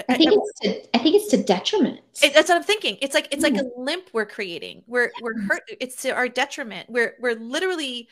[0.08, 2.00] I think it's to I think it's to detriment.
[2.22, 2.98] It- that's what I'm thinking.
[3.02, 4.82] It's like it's like a limp we're creating.
[4.86, 5.62] We're we're hurt.
[5.80, 6.88] It's to our detriment.
[6.90, 8.08] We're we're literally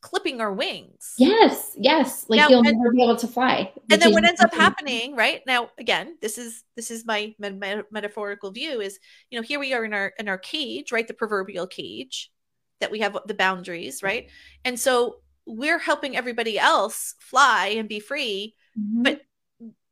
[0.00, 1.14] clipping our wings.
[1.16, 2.26] yes, yes.
[2.28, 3.72] Like Now, you'll and- never be able to fly.
[3.90, 7.50] and then what ends up happening right now again this is this is my me-
[7.52, 8.98] me- metaphorical view is
[9.30, 12.30] you know here we are in our in our cage right the proverbial cage
[12.80, 14.28] that we have the boundaries right
[14.66, 19.04] and so we're helping everybody else fly and be free Mhm.
[19.04, 19.22] but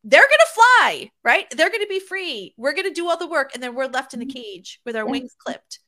[0.05, 1.47] they're gonna fly right?
[1.51, 2.55] They're gonna be free.
[2.57, 3.53] We're gonna do all the work.
[3.55, 5.79] And then we're left in the cage with our wings clipped.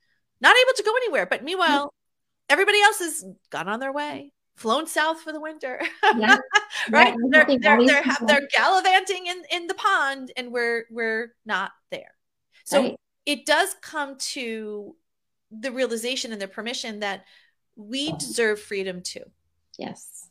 [0.41, 1.27] Not able to go anywhere.
[1.27, 1.93] But meanwhile
[2.49, 5.81] everybody else has gone on their way flown south for the winter.
[6.17, 6.37] Yeah.
[6.91, 7.09] right?
[7.09, 11.73] Yeah, they're they're they're, ha- they're gallivanting in in the pond and we're we're not
[11.91, 12.15] there.
[12.65, 12.97] So Right.
[13.27, 14.95] it does come to
[15.51, 17.25] the realization and the permission that
[17.77, 19.25] we deserve freedom too.
[19.79, 20.29] Yes.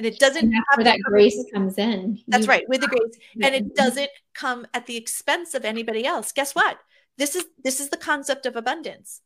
[0.00, 2.18] And it doesn't And where that grace comes in.
[2.26, 6.06] that's You- right with the grace and it doesn't come at the expense of anybody
[6.06, 6.78] else guess what
[7.18, 9.20] this is this is the concept of abundance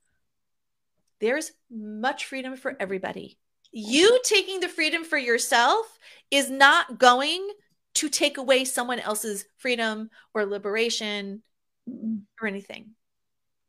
[1.20, 3.38] there's much freedom for everybody
[3.70, 5.96] you taking the freedom for yourself
[6.32, 7.48] is not going
[7.94, 11.40] to take away someone else's freedom or liberation
[12.40, 12.90] or anything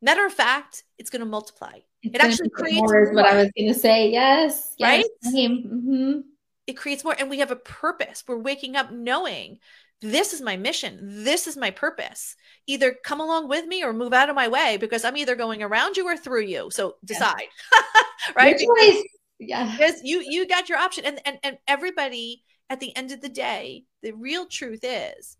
[0.02, 3.36] matter of fact it's going to multiply It's It actually creates more is what I
[3.36, 4.10] was going to say.
[4.10, 4.74] Yes.
[4.78, 5.32] yes, Right?
[5.32, 5.54] same.
[5.62, 6.20] Mm-hmm.
[6.66, 9.58] It creates more and we have a purpose we're waking up knowing
[10.02, 12.36] this is my mission this is my purpose
[12.66, 15.62] either come along with me or move out of my way because i'm either going
[15.62, 17.48] around you or through you so decide
[18.36, 19.02] right Your choice.
[19.38, 19.70] Yeah.
[19.70, 23.28] because you you got your option and, and and everybody at the end of the
[23.30, 25.36] day the real truth is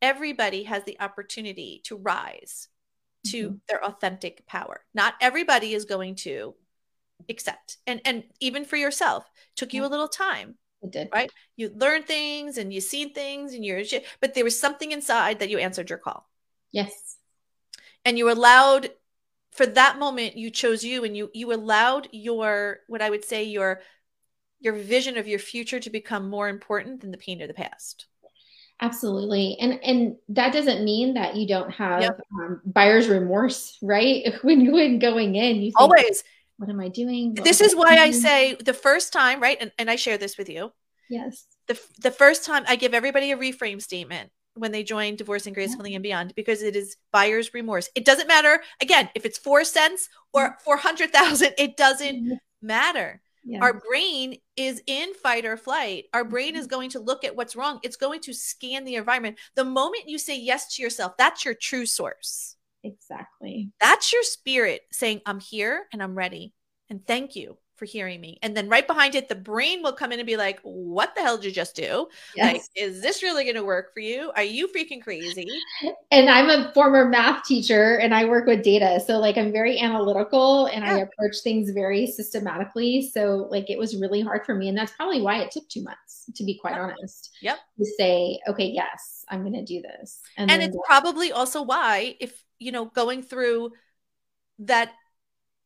[0.00, 2.68] everybody has the opportunity to rise
[3.26, 3.60] to Mhm.
[3.68, 6.54] their authentic power not everybody is going to
[7.28, 9.24] accept and and even for yourself
[9.56, 11.08] took you a little time It did.
[11.12, 11.30] right?
[11.56, 13.82] You learned things and you seen things and you're,
[14.20, 16.28] but there was something inside that you answered your call
[16.70, 17.16] Yes.
[18.04, 18.90] and you allowed
[19.52, 23.44] for that moment you chose you and you you allowed your what I would say
[23.44, 23.80] your
[24.60, 28.06] your vision of your future to become more important than the pain of the past.
[28.80, 29.56] Absolutely.
[29.60, 32.20] And and that doesn't mean that you don't have Yep.
[32.34, 34.32] um, buyer's remorse, right?
[34.42, 36.22] When you when going in, you think, Always.
[36.58, 37.34] What am I doing?
[37.34, 39.56] What This is why I thinking?" say the first time, right?
[39.60, 40.72] And, and I share this with you.
[41.08, 41.46] yes.
[41.68, 45.94] The, the first time I give everybody a reframe statement when they join Divorcing Gracefully
[45.94, 47.88] and Beyond because it is buyer's remorse.
[47.94, 53.20] It doesn't matter, again, if it's four cents or 400,000, it doesn't matter.
[53.44, 53.60] Yeah.
[53.62, 56.06] Our brain is in fight or flight.
[56.12, 56.74] Our brain is mm-hmm.
[56.74, 57.78] going to look at what's wrong.
[57.82, 59.38] It's going to scan the environment.
[59.54, 62.56] The moment you say yes to yourself, that's your true source.
[62.84, 63.70] Exactly.
[63.80, 66.54] That's your spirit saying, I'm here and I'm ready.
[66.90, 68.38] And thank you for hearing me.
[68.42, 71.20] And then right behind it, the brain will come in and be like, What the
[71.22, 72.08] hell did you just do?
[72.34, 72.52] Yes.
[72.54, 74.32] Like, is this really going to work for you?
[74.34, 75.46] Are you freaking crazy?
[76.10, 79.00] and I'm a former math teacher and I work with data.
[79.06, 83.10] So like I'm very analytical and I approach things very systematically.
[83.14, 84.68] So like it was really hard for me.
[84.68, 86.80] And that's probably why it took two months, to be quite Yep.
[86.80, 87.30] honest.
[87.42, 87.58] Yep.
[87.78, 90.20] To say, okay, yes, I'm gonna do this.
[90.36, 93.72] and then it's probably also why if you know going through
[94.60, 94.92] that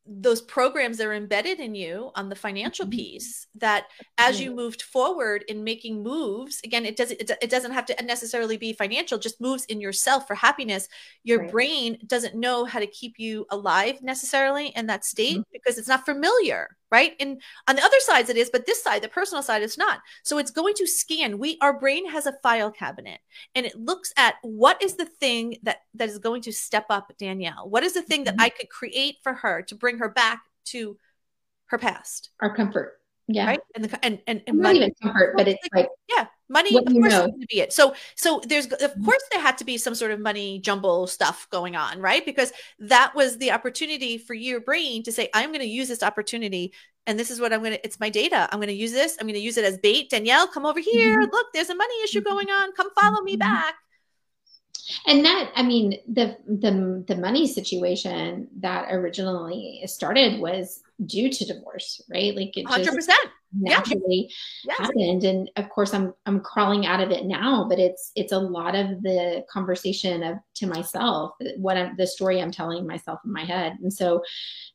[0.05, 2.91] those programs that are embedded in you on the financial Mhm.
[2.91, 3.85] piece that
[4.17, 7.95] as you moved forward in making moves again it doesn't it, it doesn't have to
[8.03, 10.89] necessarily be financial just moves in yourself for happiness
[11.23, 11.51] your Right.
[11.51, 15.45] brain doesn't know how to keep you alive necessarily in that state Mhm.
[15.53, 19.01] because it's not familiar right and on the other sides it is but this side
[19.01, 22.33] the personal side is not so it's going to scan we our brain has a
[22.43, 23.19] file cabinet
[23.55, 27.11] and it looks at what is the thing that that is going to step up
[27.17, 28.41] Danielle what is the thing that Mhm.
[28.43, 30.97] I could create for her to bring her back to
[31.67, 32.29] her past.
[32.41, 32.99] Our comfort.
[33.27, 33.45] Yeah.
[33.47, 33.59] Right.
[33.73, 36.77] And the and and, and not money, even comfort, but it's like yeah, money.
[36.77, 37.27] Of course, know.
[37.27, 37.71] to be it.
[37.71, 39.05] So so there's of Mhm.
[39.05, 42.25] course there had to be some sort of money jumble stuff going on, right?
[42.25, 46.03] Because that was the opportunity for your brain to say, I'm going to use this
[46.03, 46.73] opportunity.
[47.07, 48.47] And this is what I'm going to, it's my data.
[48.51, 49.17] I'm going to use this.
[49.19, 50.09] I'm going to use it as bait.
[50.09, 51.19] Danielle, come over here.
[51.21, 51.31] Mhm.
[51.31, 52.71] Look, there's a money issue going on.
[52.73, 53.39] Come follow me Mhm.
[53.39, 53.75] back.
[55.07, 61.45] And that i mean the the the money situation that originally started was due to
[61.45, 62.83] divorce right like it 100%.
[62.83, 63.77] just Yeah.
[63.77, 64.31] naturally
[64.63, 64.77] Yes.
[64.79, 68.39] happened and of course i'm i'm crawling out of it now but it's it's a
[68.39, 73.31] lot of the conversation of to myself what i'm the story i'm telling myself in
[73.31, 74.23] my head and so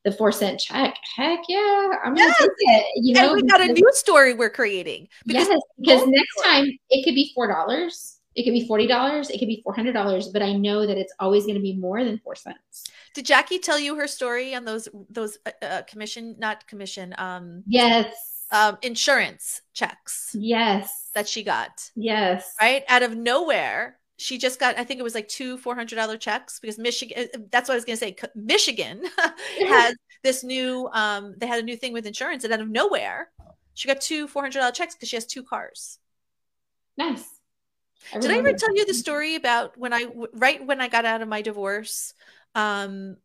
[0.05, 3.73] the four cent check heck yeah i'm gonna take it you know we got a
[3.73, 5.09] new story we're creating.
[5.27, 9.31] Because yes, because next time it could be four dollars, it could be forty dollars,
[9.31, 11.77] it could be four hundred dollars, but I know that it's always going to be
[11.77, 12.85] more than four cents.
[13.15, 17.65] did Jackie tell you her story on those those uh, uh, commission, not commission, um,
[17.67, 18.15] Yes,
[18.51, 21.91] um, insurance checks yes, that she got?
[21.97, 26.19] yes, right out of nowhere she just got i think it was like two $400
[26.19, 29.03] checks because michigan uh, that's what i was going to say michigan
[29.69, 33.31] has this new um they had a new thing with insurance and out of nowhere
[33.75, 35.99] she got two $400 checks because she has two cars
[36.97, 37.38] nice.
[38.21, 41.23] Did i ever tell you the story about when I right when i got out
[41.23, 42.15] of my divorce
[42.55, 43.17] um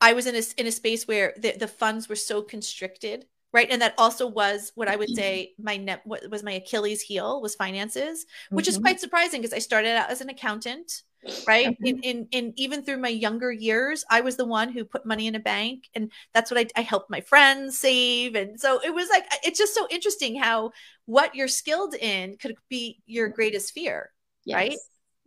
[0.00, 3.68] i was in a, in a space where the, the funds were so constricted right
[3.70, 7.40] and that also was what i would say my net what was my achilles heel
[7.40, 8.82] was finances which is Mhm.
[8.82, 11.02] quite surprising because I started out as an accountant,
[11.46, 11.76] right?
[11.82, 15.26] In, in in even through my younger years, I was the one who put money
[15.26, 18.94] in a bank, and that's what I, I helped my friends save, and so it
[18.94, 20.72] was like it's just so interesting how
[21.06, 24.10] what you're skilled in could be your greatest fear.
[24.44, 24.54] Yes.
[24.56, 24.78] right?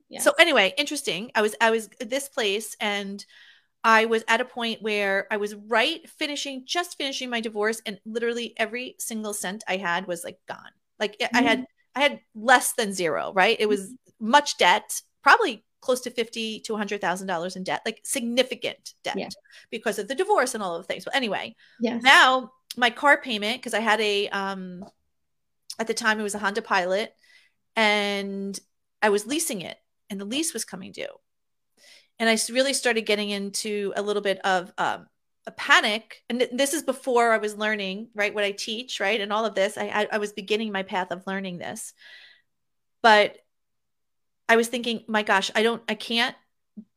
[0.10, 0.24] Yes.
[0.24, 1.32] So anyway, interesting.
[1.36, 3.24] I was I was at this place and
[3.84, 8.00] I was at a point where I was right finishing just finishing my divorce and
[8.06, 10.72] literally every single cent I had was like gone.
[11.00, 13.58] Like I had I had less than zero, right?
[13.60, 18.94] It was much debt, probably close to 50 to 100,000 dollars in debt, like significant
[19.04, 19.30] debt Yeah.
[19.70, 21.04] because of the divorce and all of the things.
[21.04, 22.02] But anyway, yes.
[22.02, 24.84] now my car payment because i had a um
[25.78, 27.14] at the time it was a honda pilot
[27.76, 28.60] and
[29.04, 29.78] i was leasing it
[30.10, 31.06] and the lease was coming due
[32.20, 35.08] and I really started getting into a little bit of um
[35.46, 39.20] a panic and th- this is before i was learning right what i teach right
[39.20, 41.94] and all of this I, I i was beginning my path of learning this
[43.02, 43.36] but
[44.48, 46.36] i was thinking my gosh i don't i can't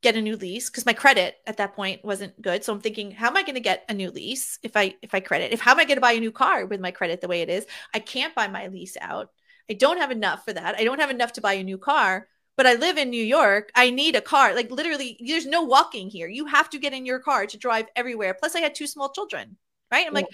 [0.02, 2.64] get a new lease because my credit at that point wasn't good.
[2.64, 5.14] So I'm thinking, how am I going to get a new lease if I if
[5.14, 5.52] I credit?
[5.52, 7.42] If how am I going to buy a new car with my credit the way
[7.42, 7.66] it is?
[7.92, 9.30] I can't buy my lease out.
[9.70, 10.76] I don't have enough for that.
[10.76, 12.28] I don't have enough to buy a new car.
[12.56, 13.70] But I live in New York.
[13.74, 14.54] I need a car.
[14.54, 16.26] Like literally, there's no walking here.
[16.26, 18.32] You have to get in your car to drive everywhere.
[18.32, 19.58] Plus, I had two small children.
[19.92, 20.06] Right?
[20.06, 20.26] I'm like,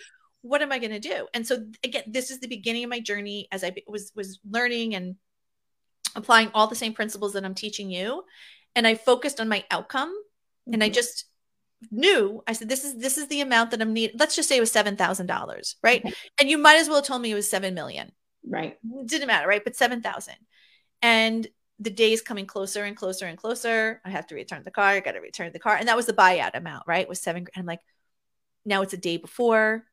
[0.42, 1.26] what am I going to do?
[1.34, 4.94] And so again, this is the beginning of my journey as I was was learning
[4.94, 5.16] and
[6.14, 8.22] applying all the same principles that I'm teaching you
[8.76, 10.12] and I focused on my outcome
[10.70, 10.94] and I Mhm.
[10.94, 11.24] just
[11.90, 14.56] knew I said this is this is the amount that I'm need let's just say
[14.56, 16.14] it was seven thousand dollars right Okay.
[16.38, 18.12] and you might as well have told me it was seven million
[18.46, 18.78] right.
[18.82, 19.64] it didn't matter right?
[19.64, 20.36] But seven thousand.
[21.00, 21.46] And
[21.78, 24.00] the day is coming closer and closer and closer.
[24.04, 24.84] I have to return the car.
[24.84, 25.76] I got to return the car.
[25.76, 27.08] And that was the buyout amount right?
[27.08, 27.54] Was seven grand.
[27.56, 27.80] I'm like
[28.64, 29.84] now it's a day before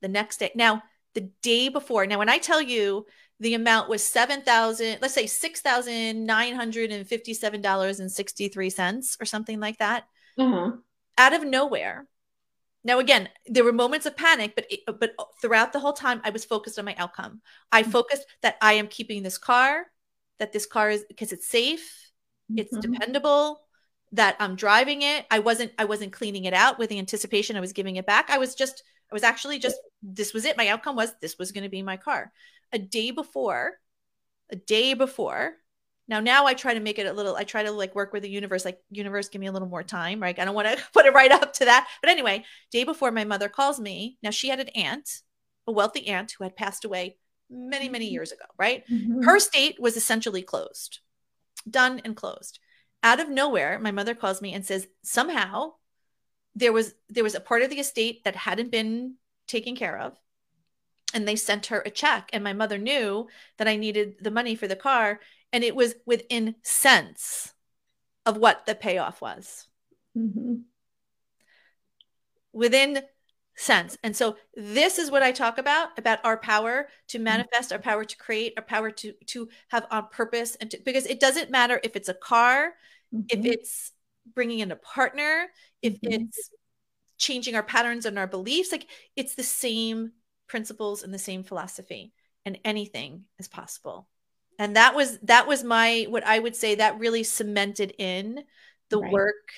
[0.00, 0.50] the next day.
[0.54, 0.82] Now
[1.14, 3.04] the day before now when I tell you
[3.40, 8.10] the amount was seven thousand, let's say six thousand nine hundred and fifty-seven dollars and
[8.10, 10.04] sixty-three cents, or something like that,
[10.38, 10.72] Uh-huh.
[11.18, 12.06] out of nowhere.
[12.84, 16.30] Now, again, there were moments of panic, but it, but throughout the whole time, I
[16.30, 17.40] was focused on my outcome.
[17.70, 19.86] I focused that I am keeping this car,
[20.38, 22.10] that this car is because it's safe,
[22.56, 22.80] it's Mhm.
[22.82, 23.60] dependable,
[24.12, 25.26] that I'm driving it.
[25.30, 28.30] I wasn't I wasn't cleaning it out with the anticipation I was giving it back.
[28.30, 30.56] I was just I was actually just this was it.
[30.56, 32.32] My outcome was this was going to be my car.
[32.72, 33.78] A day before,
[34.50, 35.56] a day before.
[36.12, 38.22] Now now I try to make it a little I try to like work with
[38.22, 40.38] the universe like universe give me a little more time, right?
[40.38, 41.88] I don't want to put it right up to that.
[42.02, 44.18] But anyway, day before my mother calls me.
[44.22, 45.08] Now she had an aunt,
[45.66, 47.16] a wealthy aunt who had passed away
[47.48, 48.84] many many years ago, right?
[48.90, 49.24] Mhm.
[49.24, 51.00] her state was essentially closed
[51.68, 52.58] done and closed
[53.02, 55.72] out of nowhere my mother calls me and says somehow
[56.54, 59.14] there was there was a part of the estate that hadn't been
[59.46, 60.12] taken care of
[61.14, 63.26] and they sent her a check and my mother knew
[63.58, 65.20] that i needed the money for the car
[65.52, 67.54] and it was within cents
[68.26, 69.68] of what the payoff was
[70.14, 70.64] Mhm.
[72.52, 73.02] within
[73.56, 73.96] sense.
[74.02, 78.04] And so this is what I talk about about our power to manifest, our power
[78.04, 81.80] to create, our power to to have on purpose and to, because it doesn't matter
[81.84, 82.74] if it's a car,
[83.28, 83.52] if Mhm.
[83.52, 83.92] it's
[84.34, 85.48] bringing in a partner,
[85.82, 86.10] if Mhm.
[86.12, 86.50] it's
[87.18, 90.12] changing our patterns and our beliefs like it's the same
[90.48, 92.12] principles and the same philosophy
[92.46, 94.08] and anything is possible
[94.62, 98.44] and that was that was my what i would say that really cemented in
[98.90, 99.12] the right.
[99.12, 99.52] work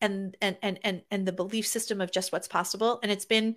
[0.00, 2.98] and and and and and the belief system of just what's possible.
[3.02, 3.56] And it's been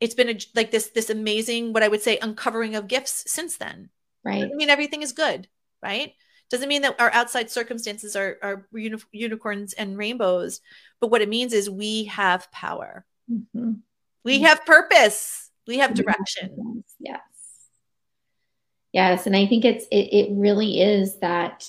[0.00, 3.56] it's been a, like this this amazing what i would say uncovering of gifts since
[3.56, 3.90] then.
[4.24, 4.44] Right.
[4.44, 5.48] I mean everything is good
[5.82, 6.12] right?
[6.48, 10.60] Doesn't mean that our outside circumstances are are uni- unicorns and rainbows
[11.00, 13.04] but what it means is we have power.
[13.30, 13.72] Mm-hmm.
[14.24, 14.44] we mm-hmm.
[14.44, 15.50] have purpose.
[15.66, 16.84] We have direction.
[16.98, 17.20] yes
[18.92, 21.68] yes and i think it's it, it really is that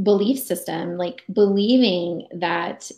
[0.00, 2.90] belief system like believing that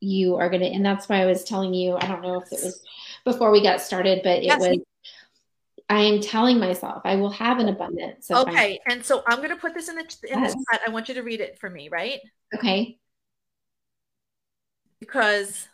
[0.00, 2.52] you are going to and that's why i was telling you i don't know if
[2.52, 2.82] it was
[3.24, 4.60] before we got started but it yes.
[4.60, 4.78] was
[5.88, 9.56] i am telling myself i will have an abundance okay and so i'm going to
[9.56, 10.52] put this in the in yes.
[10.52, 12.20] the chat i want you to read it for me right
[12.54, 12.98] okay
[15.00, 15.68] because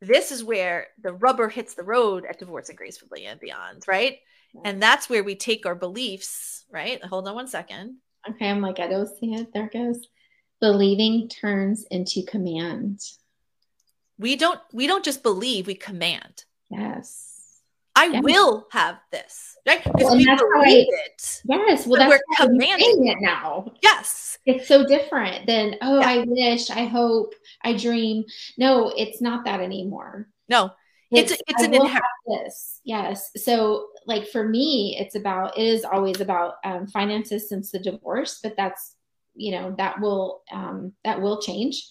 [0.00, 4.18] this is where the rubber hits the road at divorcing gracefully and beyond right
[4.64, 7.96] and that's where we take our beliefs right hold on one second
[8.28, 9.52] Okay, I'm like, I don't see it.
[9.52, 10.06] There it goes.
[10.60, 13.00] Believing turns into command.
[14.18, 16.44] We don't we don't just believe, we command.
[16.70, 17.34] Yes.
[17.94, 18.22] I yes.
[18.22, 19.56] will have this.
[19.66, 19.82] Right?
[19.94, 21.42] Well, we believe I, it.
[21.44, 21.86] Yes.
[21.86, 23.72] Well, that's we're commanding it now.
[23.82, 24.38] Yes.
[24.44, 26.08] It's so different than, oh, yeah.
[26.08, 28.24] I wish, I hope, I dream.
[28.58, 30.28] No, it's not that anymore.
[30.48, 30.72] No.
[31.12, 32.80] It's it's, it's an inherent this.
[32.84, 33.30] Yes.
[33.36, 38.40] So like for me, it's about, it is always about um, finances since the divorce,
[38.42, 38.96] but that's,
[39.34, 41.86] you know, that will, um, that will change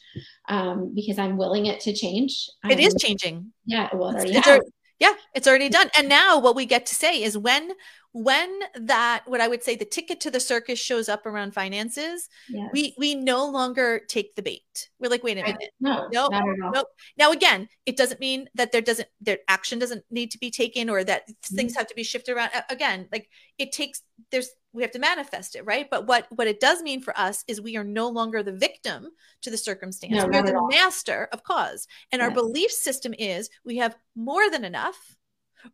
[0.49, 2.49] um, because I'm willing it to change.
[2.69, 3.53] It is um, changing.
[3.65, 3.89] Yeah.
[3.93, 5.89] Well, it already it's, yeah, it's already done.
[5.97, 7.71] And now what we get to say is when
[8.15, 12.29] when that what I would say the ticket to the circus shows up around finances,
[12.47, 12.69] yes.
[12.71, 14.89] we we no longer take the bait.
[15.01, 15.73] We're like, wait a minute.
[15.81, 16.85] No, no, no.
[17.17, 20.89] Now again, it doesn't mean that there doesn't there action doesn't need to be taken
[20.89, 21.55] or that mm-hmm.
[21.57, 22.51] things have to be shifted around.
[22.69, 24.01] Again, like it takes
[24.31, 25.89] there's we have to manifest it, right?
[25.91, 29.09] But what what it does mean for us is we are no longer the victim
[29.41, 30.13] to the circumstance.
[30.13, 31.85] No, We're the master of cause.
[32.13, 32.29] And yes.
[32.29, 35.17] our belief system is we have more than enough.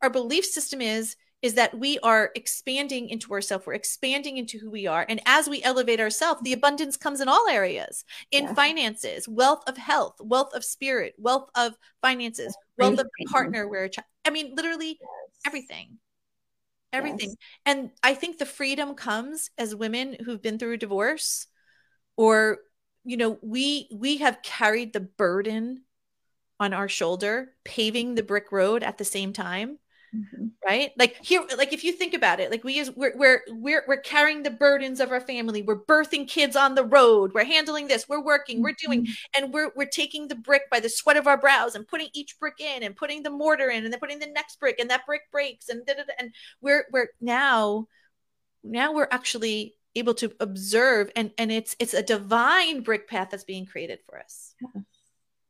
[0.01, 4.69] Our belief system is is that we are expanding into ourselves we're expanding into who
[4.69, 5.05] we are.
[5.09, 8.03] And as we elevate ourselves the abundance comes in all areas.
[8.31, 8.53] In yeah.
[8.53, 13.89] finances wealth of health wealth of spirit wealth of finances wealth of partner where
[14.25, 14.99] i mean literally
[15.45, 15.97] everything.
[16.93, 17.29] Everything.
[17.29, 17.37] Yes.
[17.65, 21.47] and i think the freedom comes as women who've been through a divorce
[22.17, 22.59] or
[23.05, 25.83] you know we we have carried the burden
[26.59, 29.79] on our shoulder paving the brick road at the same time
[30.13, 30.47] Mm-hmm.
[30.65, 30.91] right?
[30.97, 34.01] Like here like if you think about it like we use we're, we're we're we're
[34.01, 35.61] carrying the burdens of our family.
[35.61, 37.31] We're birthing kids on the road.
[37.33, 38.09] We're handling this.
[38.09, 38.61] We're working.
[38.61, 39.43] We're doing mm-hmm.
[39.43, 42.37] and we're we're taking the brick by the sweat of our brows and putting each
[42.39, 45.05] brick in and putting the mortar in and then putting the next brick and that
[45.05, 47.87] brick breaks and da, da, da, and we're we're now
[48.65, 53.45] now we're actually able to observe and and it's it's a divine brick path that's
[53.45, 54.55] being created for us.
[54.59, 54.83] Yes,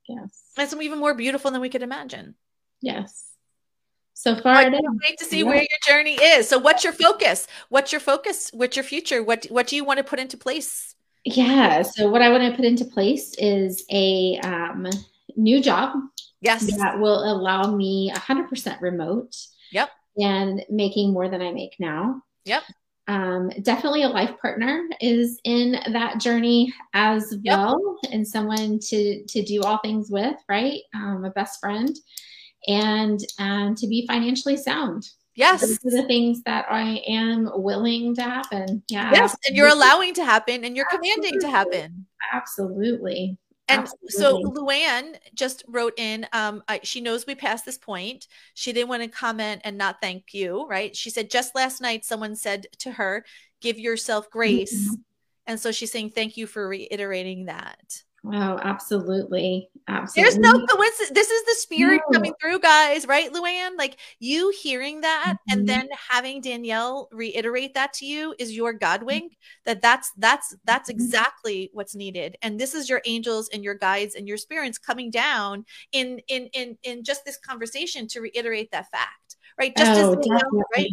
[0.07, 0.43] yes.
[0.55, 2.36] it's even more beautiful than we could imagine.
[2.80, 3.30] Yes
[4.14, 5.45] so far I can't wait to see yeah.
[5.45, 6.47] where your journey is.
[6.47, 7.47] So what's your focus?
[7.70, 8.51] What's your focus?
[8.53, 9.24] What's your future?
[9.24, 10.95] What what do you want to put into place?
[11.24, 14.88] Yeah so what i want to put into place is a um,
[15.36, 15.93] new job
[16.41, 16.66] yes.
[16.78, 19.36] that will allow me 100% remote
[19.72, 19.89] yep.
[20.18, 22.22] and making more than i make now.
[22.45, 22.64] Yep.
[23.07, 27.57] Um, definitely a life partner is in that journey as yep.
[27.57, 30.82] well and someone to to do all things with right?
[30.93, 31.95] Um, a best friend
[32.68, 35.09] and and to be financially sound.
[35.36, 35.62] Yes.
[35.62, 38.84] Those are the things that I am willing to happen.
[38.89, 39.12] Yeah.
[39.14, 39.36] Yes.
[39.47, 41.09] And you're allowing to happen and you're Absolutely.
[41.09, 42.05] commanding to happen.
[42.34, 43.38] Absolutely.
[43.70, 44.09] And Absolutely.
[44.09, 48.28] so Luann just wrote in, um, I, she knows we passed this point.
[48.53, 50.93] She didn't want to comment and not thank you, right?
[50.95, 53.24] She said just last night someone said to her,
[53.62, 54.76] give yourself grace.
[54.76, 54.95] Mm-hmm.
[55.47, 58.03] And so she's saying thank you for reiterating that.
[58.24, 59.69] Wow, absolutely.
[59.88, 60.22] Absolutely.
[60.22, 61.11] There's no coincidence.
[61.11, 62.17] This is the spirit no.
[62.17, 63.78] coming through, guys, right, Luann?
[63.78, 65.59] Like you hearing that mm-hmm.
[65.59, 69.38] and then having Danielle reiterate that to you is your God wink.
[69.65, 71.01] That that's that's that's mm-hmm.
[71.01, 72.38] exactly what's needed.
[72.43, 76.47] And this is your angels and your guides and your spirits coming down in in
[76.53, 79.76] in in just this conversation to reiterate that fact, right?
[79.76, 80.91] Just oh, as Danielle, right?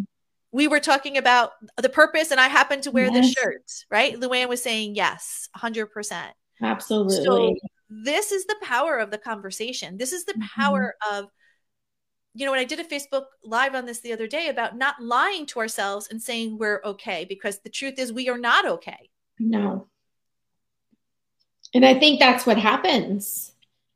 [0.51, 3.15] we were talking about the purpose and I happened to wear yes.
[3.15, 4.19] the shirt, right?
[4.19, 6.31] Luann was saying yes, 100%.
[6.63, 7.25] Absolutely.
[7.25, 7.57] So
[7.89, 9.97] this is the power of the conversation.
[9.97, 10.61] This is the mm-hmm.
[10.61, 11.29] power of
[12.35, 15.03] you know, when I did a Facebook live on this the other day about not
[15.03, 19.11] lying to ourselves and saying we're okay because the truth is we are not okay.
[19.41, 19.89] No.
[21.75, 23.53] And I think that's what happens.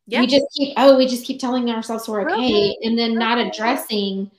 [0.06, 0.20] Yeah.
[0.20, 2.76] We just keep oh, we just keep telling ourselves we're okay, okay.
[2.82, 4.30] and then not addressing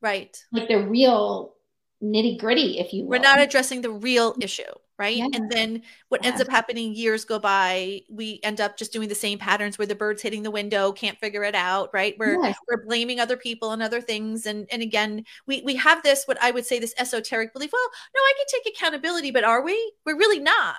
[0.00, 1.54] right like the real
[2.02, 3.10] nitty gritty, if you will.
[3.10, 4.62] We're not addressing the real issue,
[4.98, 5.16] right?
[5.16, 5.28] Yeah.
[5.32, 6.30] And then what yeah.
[6.30, 9.86] ends up happening, years go by, we end up just doing the same patterns where
[9.86, 12.14] the bird's hitting the window, can't figure it out, right?
[12.18, 12.56] We're yes.
[12.68, 14.46] we're blaming other people and other things.
[14.46, 17.72] And and again, we we have this what I would say this esoteric belief.
[17.72, 19.92] Well, no, I can take accountability, but are we?
[20.04, 20.76] We're really not.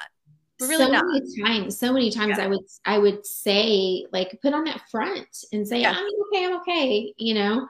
[0.60, 1.06] We're really so not.
[1.08, 2.46] many times, so many times yeah.
[2.46, 6.56] I would I would say, like, put on that front and say, I'm okay, I'm
[6.62, 7.68] okay, you know.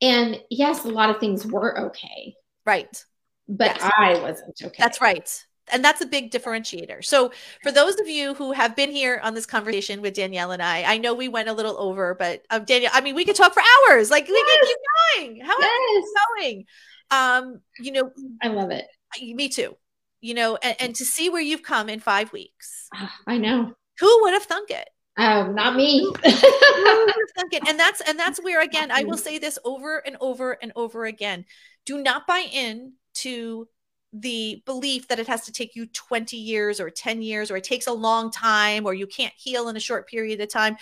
[0.00, 3.04] And yes, a lot of things were okay Right.
[3.48, 3.92] But yes.
[3.96, 4.76] I wasn't okay.
[4.78, 5.44] That's right.
[5.72, 7.04] And that's a big differentiator.
[7.04, 10.62] So, for those of you who have been here on this conversation with Danielle and
[10.62, 13.36] I, I know we went a little over, but um, Danielle, I mean, we could
[13.36, 14.10] talk for hours.
[14.10, 14.32] Like, yes.
[14.32, 15.46] we can keep going.
[15.46, 16.04] How yes.
[16.04, 16.64] are going?
[17.10, 18.10] Um, you know,
[18.42, 18.86] I love it.
[19.20, 19.76] Me too.
[20.20, 22.88] You know, and, and to see where you've come in five weeks.
[22.94, 23.72] Ah, I know.
[24.00, 24.88] Who would have thunk it?
[25.16, 26.12] Um, not me.
[26.24, 31.04] and that's and that's where again I will say this over and over and over
[31.04, 31.44] again.
[31.84, 33.68] Do not buy in to
[34.12, 37.64] the belief that it has to take you 20 years or 10 years or it
[37.64, 40.76] takes a long time or you can't heal in a short period of time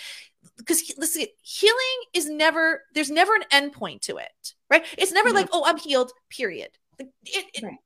[0.58, 1.76] because listen healing
[2.12, 5.78] is never there's never an end point to it right it's never like oh i'm
[5.78, 6.68] healed period
[6.98, 7.78] it, it, right.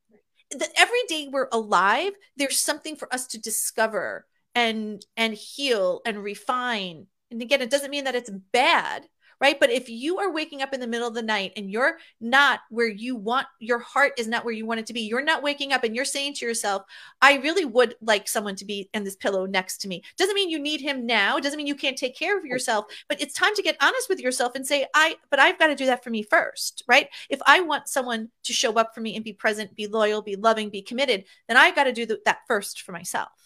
[0.51, 4.27] the, every day we're alive there's something for us to discover
[4.57, 7.07] and and heal and refine.
[7.31, 9.07] And again it doesn't mean that it's bad
[9.41, 9.59] right?
[9.61, 12.61] But if you are waking up in the middle of the night and you're not
[12.71, 15.43] where you want your heart is not where you want it to be you're not
[15.43, 16.83] waking up and you're saying to yourself
[17.21, 20.03] i really would like someone to be in this pillow next to me.
[20.17, 21.39] Doesn't mean you need him now.
[21.39, 24.21] Doesn't mean you can't take care of yourself but it's time to get honest with
[24.21, 27.09] yourself and say i but i've got to do that for me first right?
[27.29, 30.37] If i want someone to show up for me and be present be loyal be
[30.37, 33.46] loving be committed then i've got to do that first for myself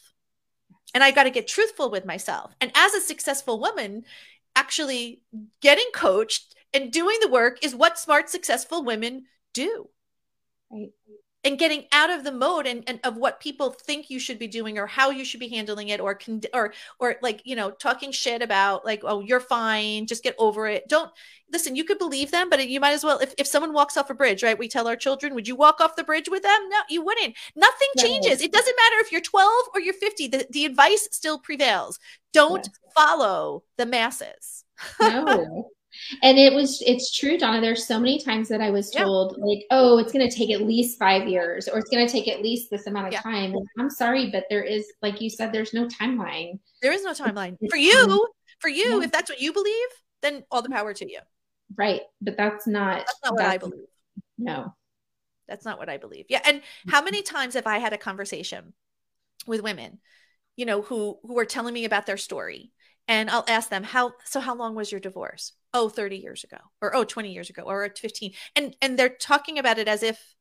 [0.95, 2.55] and I got to get truthful with myself.
[2.61, 4.05] And as a successful woman,
[4.57, 5.21] actually
[5.61, 9.89] getting coached and doing the work is what smart, successful women do.
[10.71, 10.91] Right
[11.45, 14.47] and getting out of the mode and, and of what people think you should be
[14.47, 17.71] doing or how you should be handling it or con- or or like you know
[17.71, 20.89] talking shit about like oh you're fine just get over it.
[20.89, 21.11] Don't
[21.53, 24.11] listen you could believe them but you might as well if, if someone walks off
[24.11, 26.69] a bridge right we tell our children would you walk off the bridge with them?
[26.69, 27.35] No you wouldn't.
[27.57, 28.43] Nothing changes.
[28.43, 31.99] It doesn't matter if you're 12 or you're 50 the, the advice still prevails.
[32.33, 32.79] Don't yes.
[32.95, 34.65] follow the masses.
[35.01, 35.71] No
[36.23, 39.45] and it was it's true dona there's so many times that i was told yeah.
[39.45, 42.29] like oh it's going to take at least five years or it's going to take
[42.29, 43.21] at least this amount of yeah.
[43.21, 43.53] time.
[43.55, 46.59] And i'm sorry but there is like you said there's no timeline.
[46.83, 47.57] There is no timeline.
[47.69, 48.27] for you
[48.59, 49.05] for you yeah.
[49.05, 49.89] if that's what you believe
[50.23, 51.21] then all the power to you.
[51.77, 53.87] Right but that's not that's not what that's, i believe.
[54.39, 54.75] no.
[55.49, 56.27] That's not what i believe.
[56.29, 58.75] Yeah and how many times have i had a conversation
[59.47, 59.99] with women
[60.61, 62.71] you know who who are telling me about their story?
[63.09, 65.53] And I'll ask them how so how long was your divorce?
[65.73, 68.33] Oh, 30 years ago or oh 20 years ago or 15.
[68.57, 70.35] And and they're talking about it as if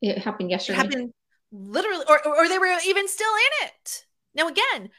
[0.00, 0.78] it happened yesterday.
[0.78, 1.12] It happened
[1.52, 4.06] literally or or they were even still in it.
[4.34, 4.90] Now again,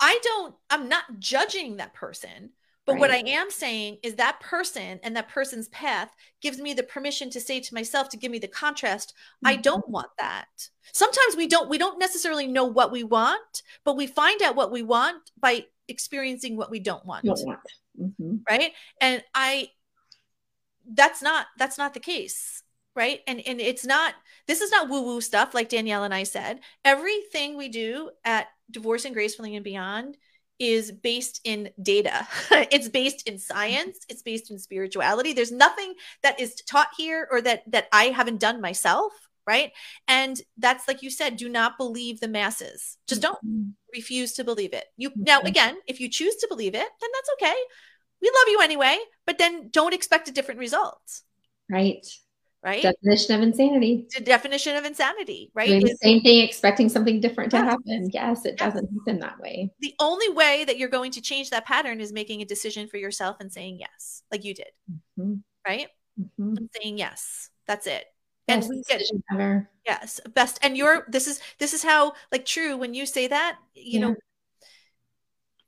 [0.00, 2.50] I don't I'm not judging that person,
[2.84, 3.00] but right.
[3.00, 7.30] what I am saying is that person and that person's path gives me the permission
[7.30, 9.48] to say to myself to give me the contrast, mm-hmm.
[9.48, 10.68] I don't want that.
[10.92, 14.70] Sometimes we don't we don't necessarily know what we want, but we find out what
[14.70, 17.24] we want by experiencing what we don't want.
[17.24, 17.60] Don't want.
[18.00, 18.36] Mm-hmm.
[18.48, 18.72] Right.
[19.00, 19.68] And I,
[20.86, 22.62] that's not, that's not the case.
[22.94, 23.20] Right.
[23.26, 24.14] And, and it's not,
[24.46, 26.60] this is not woo woo stuff like Danielle and I said.
[26.84, 30.16] Everything we do at Divorce Divorcing Gracefully and Beyond
[30.58, 32.26] is based in data.
[32.50, 33.98] it's based in science.
[34.08, 35.32] It's based in spirituality.
[35.32, 39.12] There's nothing that is taught here or that that I haven't done myself
[39.46, 39.72] right?
[40.08, 42.98] And that's like you said, do not believe the masses.
[43.06, 43.70] Just don't mm-hmm.
[43.94, 44.84] refuse to believe it.
[44.96, 47.56] You now again, if you choose to believe it, then that's okay.
[48.20, 51.20] We love you anyway, but then don't expect a different result.
[51.70, 52.06] Right.
[52.62, 52.82] Right.
[52.82, 54.08] Definition of insanity.
[54.12, 55.68] The definition of insanity, right?
[55.68, 58.10] Doing the same thing, expecting something different to happen.
[58.12, 59.70] Yes, it doesn't happen that way.
[59.78, 62.96] The only way that you're going to change that pattern is making a decision for
[62.96, 64.70] yourself and saying yes, like you did.
[64.90, 65.34] Mm-hmm.
[65.64, 65.86] Right?
[66.18, 66.64] Mm-hmm.
[66.80, 67.50] saying yes.
[67.68, 68.04] That's it
[68.48, 68.64] and
[69.32, 69.68] ever.
[69.84, 73.58] yes best and you're this is this is how like true when you say that
[73.74, 74.08] you yeah.
[74.08, 74.16] know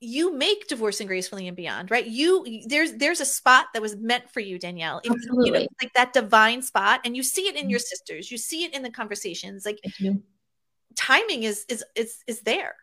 [0.00, 3.96] you make divorce divorcing gracefully and beyond right you there's there's a spot that was
[3.96, 5.46] meant for you danielle it's, Absolutely.
[5.46, 7.70] you know like that divine spot and you see it in mm-hmm.
[7.70, 9.80] your sisters you see it in the conversations like
[10.94, 12.76] timing is is is is there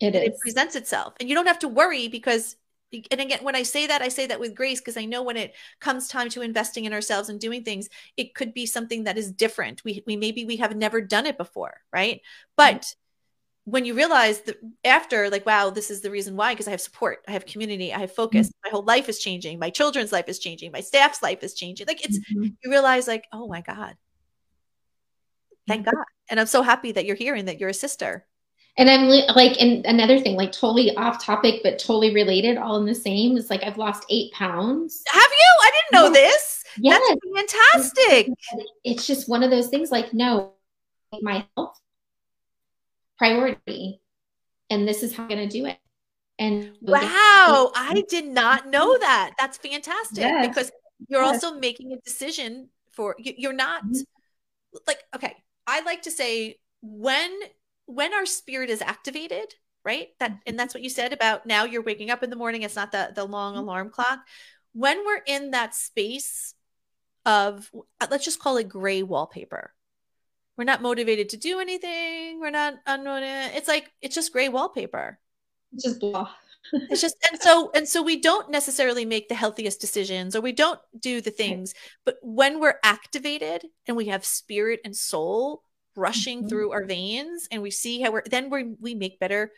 [0.00, 2.56] it is it presents itself and you don't have to worry because
[3.10, 5.36] and again when i say that i say that with grace because i know when
[5.36, 9.18] it comes time to investing in ourselves and doing things it could be something that
[9.18, 9.84] is different.
[9.84, 12.20] We, we maybe we have never done it before right?
[12.56, 12.94] But
[13.64, 16.80] when you realize that after like wow this is the reason why because i have
[16.80, 18.68] support i have community i have focus mm-hmm.
[18.68, 21.86] my whole life is changing my children's life is changing my staff's life is changing
[21.86, 22.44] like it's mm-hmm.
[22.44, 23.96] you realize like oh my god.
[25.68, 26.04] Thank god.
[26.28, 28.26] And i'm so happy that you're here and that you're a sister
[28.80, 29.06] and i'm
[29.36, 33.36] like and another thing like totally off topic but totally related all in the same
[33.36, 37.00] is like i've lost eight pounds have you i didn't know this yes.
[37.08, 38.28] that's fantastic
[38.82, 40.54] it's just one of those things like no
[41.20, 41.78] my health
[43.18, 44.00] priority
[44.70, 45.76] and this is how i'm going to do it
[46.38, 50.48] and wow i did not know that that's fantastic yes.
[50.48, 50.72] because
[51.08, 51.44] you're yes.
[51.44, 54.78] also making a decision for you're not mm-hmm.
[54.86, 55.34] like okay
[55.66, 57.30] i like to say when
[57.90, 61.82] when our spirit is activated right that and that's what you said about now you're
[61.82, 63.62] waking up in the morning it's not the the long mm-hmm.
[63.62, 64.20] alarm clock
[64.72, 66.54] when we're in that space
[67.26, 67.70] of
[68.10, 69.72] let's just call it gray wallpaper
[70.60, 72.38] we're not motivated to do anything.
[72.38, 73.56] We're not unmotivated.
[73.56, 75.18] It's like it's just gray wallpaper.
[75.72, 76.28] It's just blah.
[76.72, 80.52] it's just and so and so we don't necessarily make the healthiest decisions or we
[80.52, 81.72] don't do the things
[82.04, 85.62] but when we're activated and we have spirit and soul
[85.96, 86.48] rushing mm-hmm.
[86.48, 89.50] through our veins and we see how we're then we we make better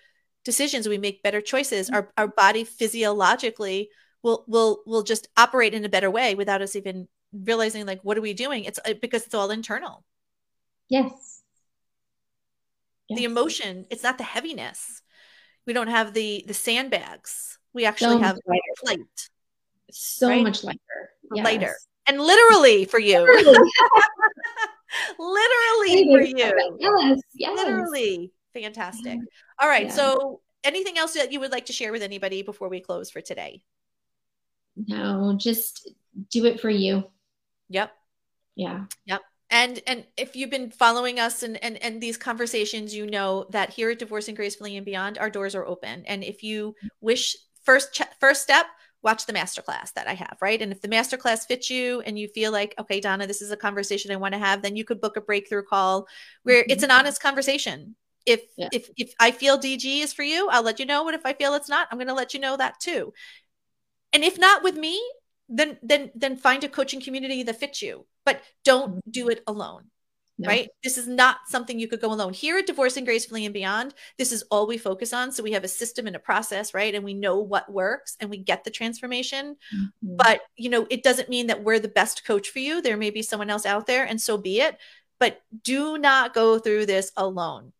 [0.44, 1.96] decisions we make better choices mm-hmm.
[1.96, 3.88] our our body physiologically
[4.22, 8.16] will will will just operate in a better way without us even realizing like what
[8.18, 10.04] are we doing it's because it's all internal
[10.92, 11.42] Yes.
[13.08, 15.00] The emotion, it's not the heaviness.
[15.66, 17.58] We don't have the the sandbags.
[17.72, 18.38] We actually so have
[18.84, 18.98] light.
[19.90, 20.42] So right?
[20.42, 20.78] much lighter.
[21.34, 21.44] Yes.
[21.44, 21.76] Lighter.
[22.06, 23.20] And literally for you.
[23.20, 23.70] Literally,
[25.18, 26.76] literally for you.
[26.78, 27.20] Yes.
[27.34, 27.56] Yes.
[27.56, 28.32] Literally.
[28.52, 29.18] Fantastic.
[29.60, 29.86] All right.
[29.86, 29.92] Yeah.
[29.92, 33.20] So anything else that you would like to share with anybody before we close for
[33.20, 33.62] today?
[34.76, 35.90] No, just
[36.30, 37.04] do it for you.
[37.68, 37.92] Yep.
[38.56, 38.84] Yeah.
[39.06, 39.22] Yep
[39.52, 43.70] and and if you've been following us and and, and these conversations you know that
[43.70, 47.92] here at divorcing gracefully and beyond our doors are open and if you wish first
[47.92, 48.66] ch- first step
[49.02, 52.28] watch the masterclass that i have right and if the masterclass fits you and you
[52.28, 55.00] feel like okay dona this is a conversation i want to have then you could
[55.00, 56.06] book a breakthrough call
[56.42, 56.70] where mm-hmm.
[56.70, 57.94] it's an honest conversation
[58.26, 58.68] if yeah.
[58.72, 61.32] if if i feel dg is for you i'll let you know but if i
[61.32, 63.12] feel it's not i'm going to let you know that too
[64.12, 65.00] and if not with me
[65.48, 69.10] then then then find a coaching community that fits you but don't mm-hmm.
[69.10, 69.84] do it alone
[70.42, 70.48] no.
[70.48, 73.94] right this is not something you could go alone here at divorcing gracefully and beyond
[74.18, 76.94] this is all we focus on so we have a system and a process right
[76.94, 80.16] and we know what works and we get the transformation mm-hmm.
[80.16, 83.10] but you know it doesn't mean that we're the best coach for you there may
[83.10, 84.78] be someone else out there and so be it
[85.18, 87.72] but do not go through this alone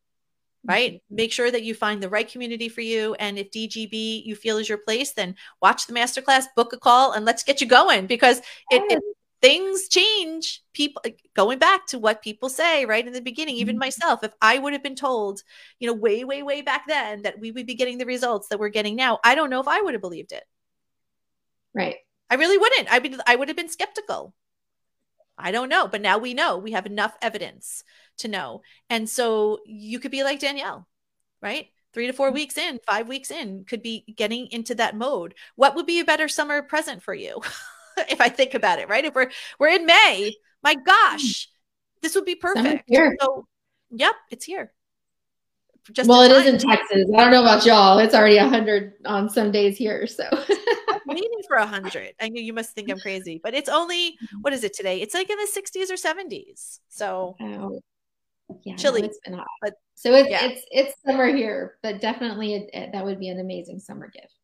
[0.65, 0.95] right?
[0.95, 1.17] Mm-hmm.
[1.17, 3.15] Make sure that you find the right community for you.
[3.15, 7.13] And if DGB you feel is your place, then watch the masterclass, book a call,
[7.13, 8.39] and let's get you going because
[8.71, 9.03] it, it
[9.43, 10.63] things change.
[10.73, 11.03] People
[11.35, 13.81] going back to what people say right in the beginning, even mm-hmm.
[13.81, 15.43] myself, if I would have been told,
[15.81, 18.61] you know, way, way, way back then that we would be getting the results that
[18.61, 20.45] we're getting now, I don't know if I would have believed it.
[21.75, 21.97] Right.
[22.31, 22.91] I really wouldn't.
[22.91, 24.33] I would I would have been skeptical.
[25.37, 26.59] I don't know, but now we know.
[26.59, 27.83] We have enough evidence
[28.19, 28.63] to know.
[28.89, 30.87] And so you could be like Danielle,
[31.41, 31.69] right?
[31.93, 32.35] Three to four mm-hmm.
[32.35, 35.35] weeks in, five weeks in, could be getting into that mode.
[35.57, 37.41] What would be a better summer present for you?
[38.09, 39.05] if I think about it, right?
[39.05, 41.47] If we're we're in May, my gosh, mm.
[42.03, 42.91] this would be perfect.
[43.21, 43.47] So,
[43.91, 44.73] yep, it's here.
[45.91, 47.07] Just well, it is in Texas.
[47.13, 47.99] I don't know about y'all.
[47.99, 50.07] It's already hundred on some days here.
[50.07, 50.25] So
[51.07, 52.15] waiting for a hundred.
[52.21, 54.39] I know you must think I'm crazy, but it's only mm-hmm.
[54.43, 55.01] what is it today?
[55.01, 56.79] It's like in the 60s or 70s.
[56.89, 57.81] So oh
[58.65, 59.03] yeah, chilly.
[59.03, 59.47] it's been hot.
[59.61, 60.45] But so it's yeah.
[60.45, 64.35] it's it's summer here, but definitely it, it, that would be an amazing summer gift.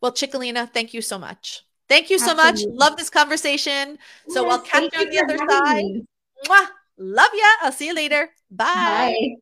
[0.00, 1.64] Well, Chickalina, thank you so much.
[1.88, 2.66] Thank you so Absolutely.
[2.66, 2.76] much.
[2.78, 3.98] Love this conversation.
[4.28, 5.84] So yes, I'll catch you on the other side.
[6.46, 6.66] Mwah.
[6.98, 7.46] Love ya.
[7.62, 8.30] I'll see you later.
[8.50, 9.14] Bye.
[9.14, 9.36] Bye.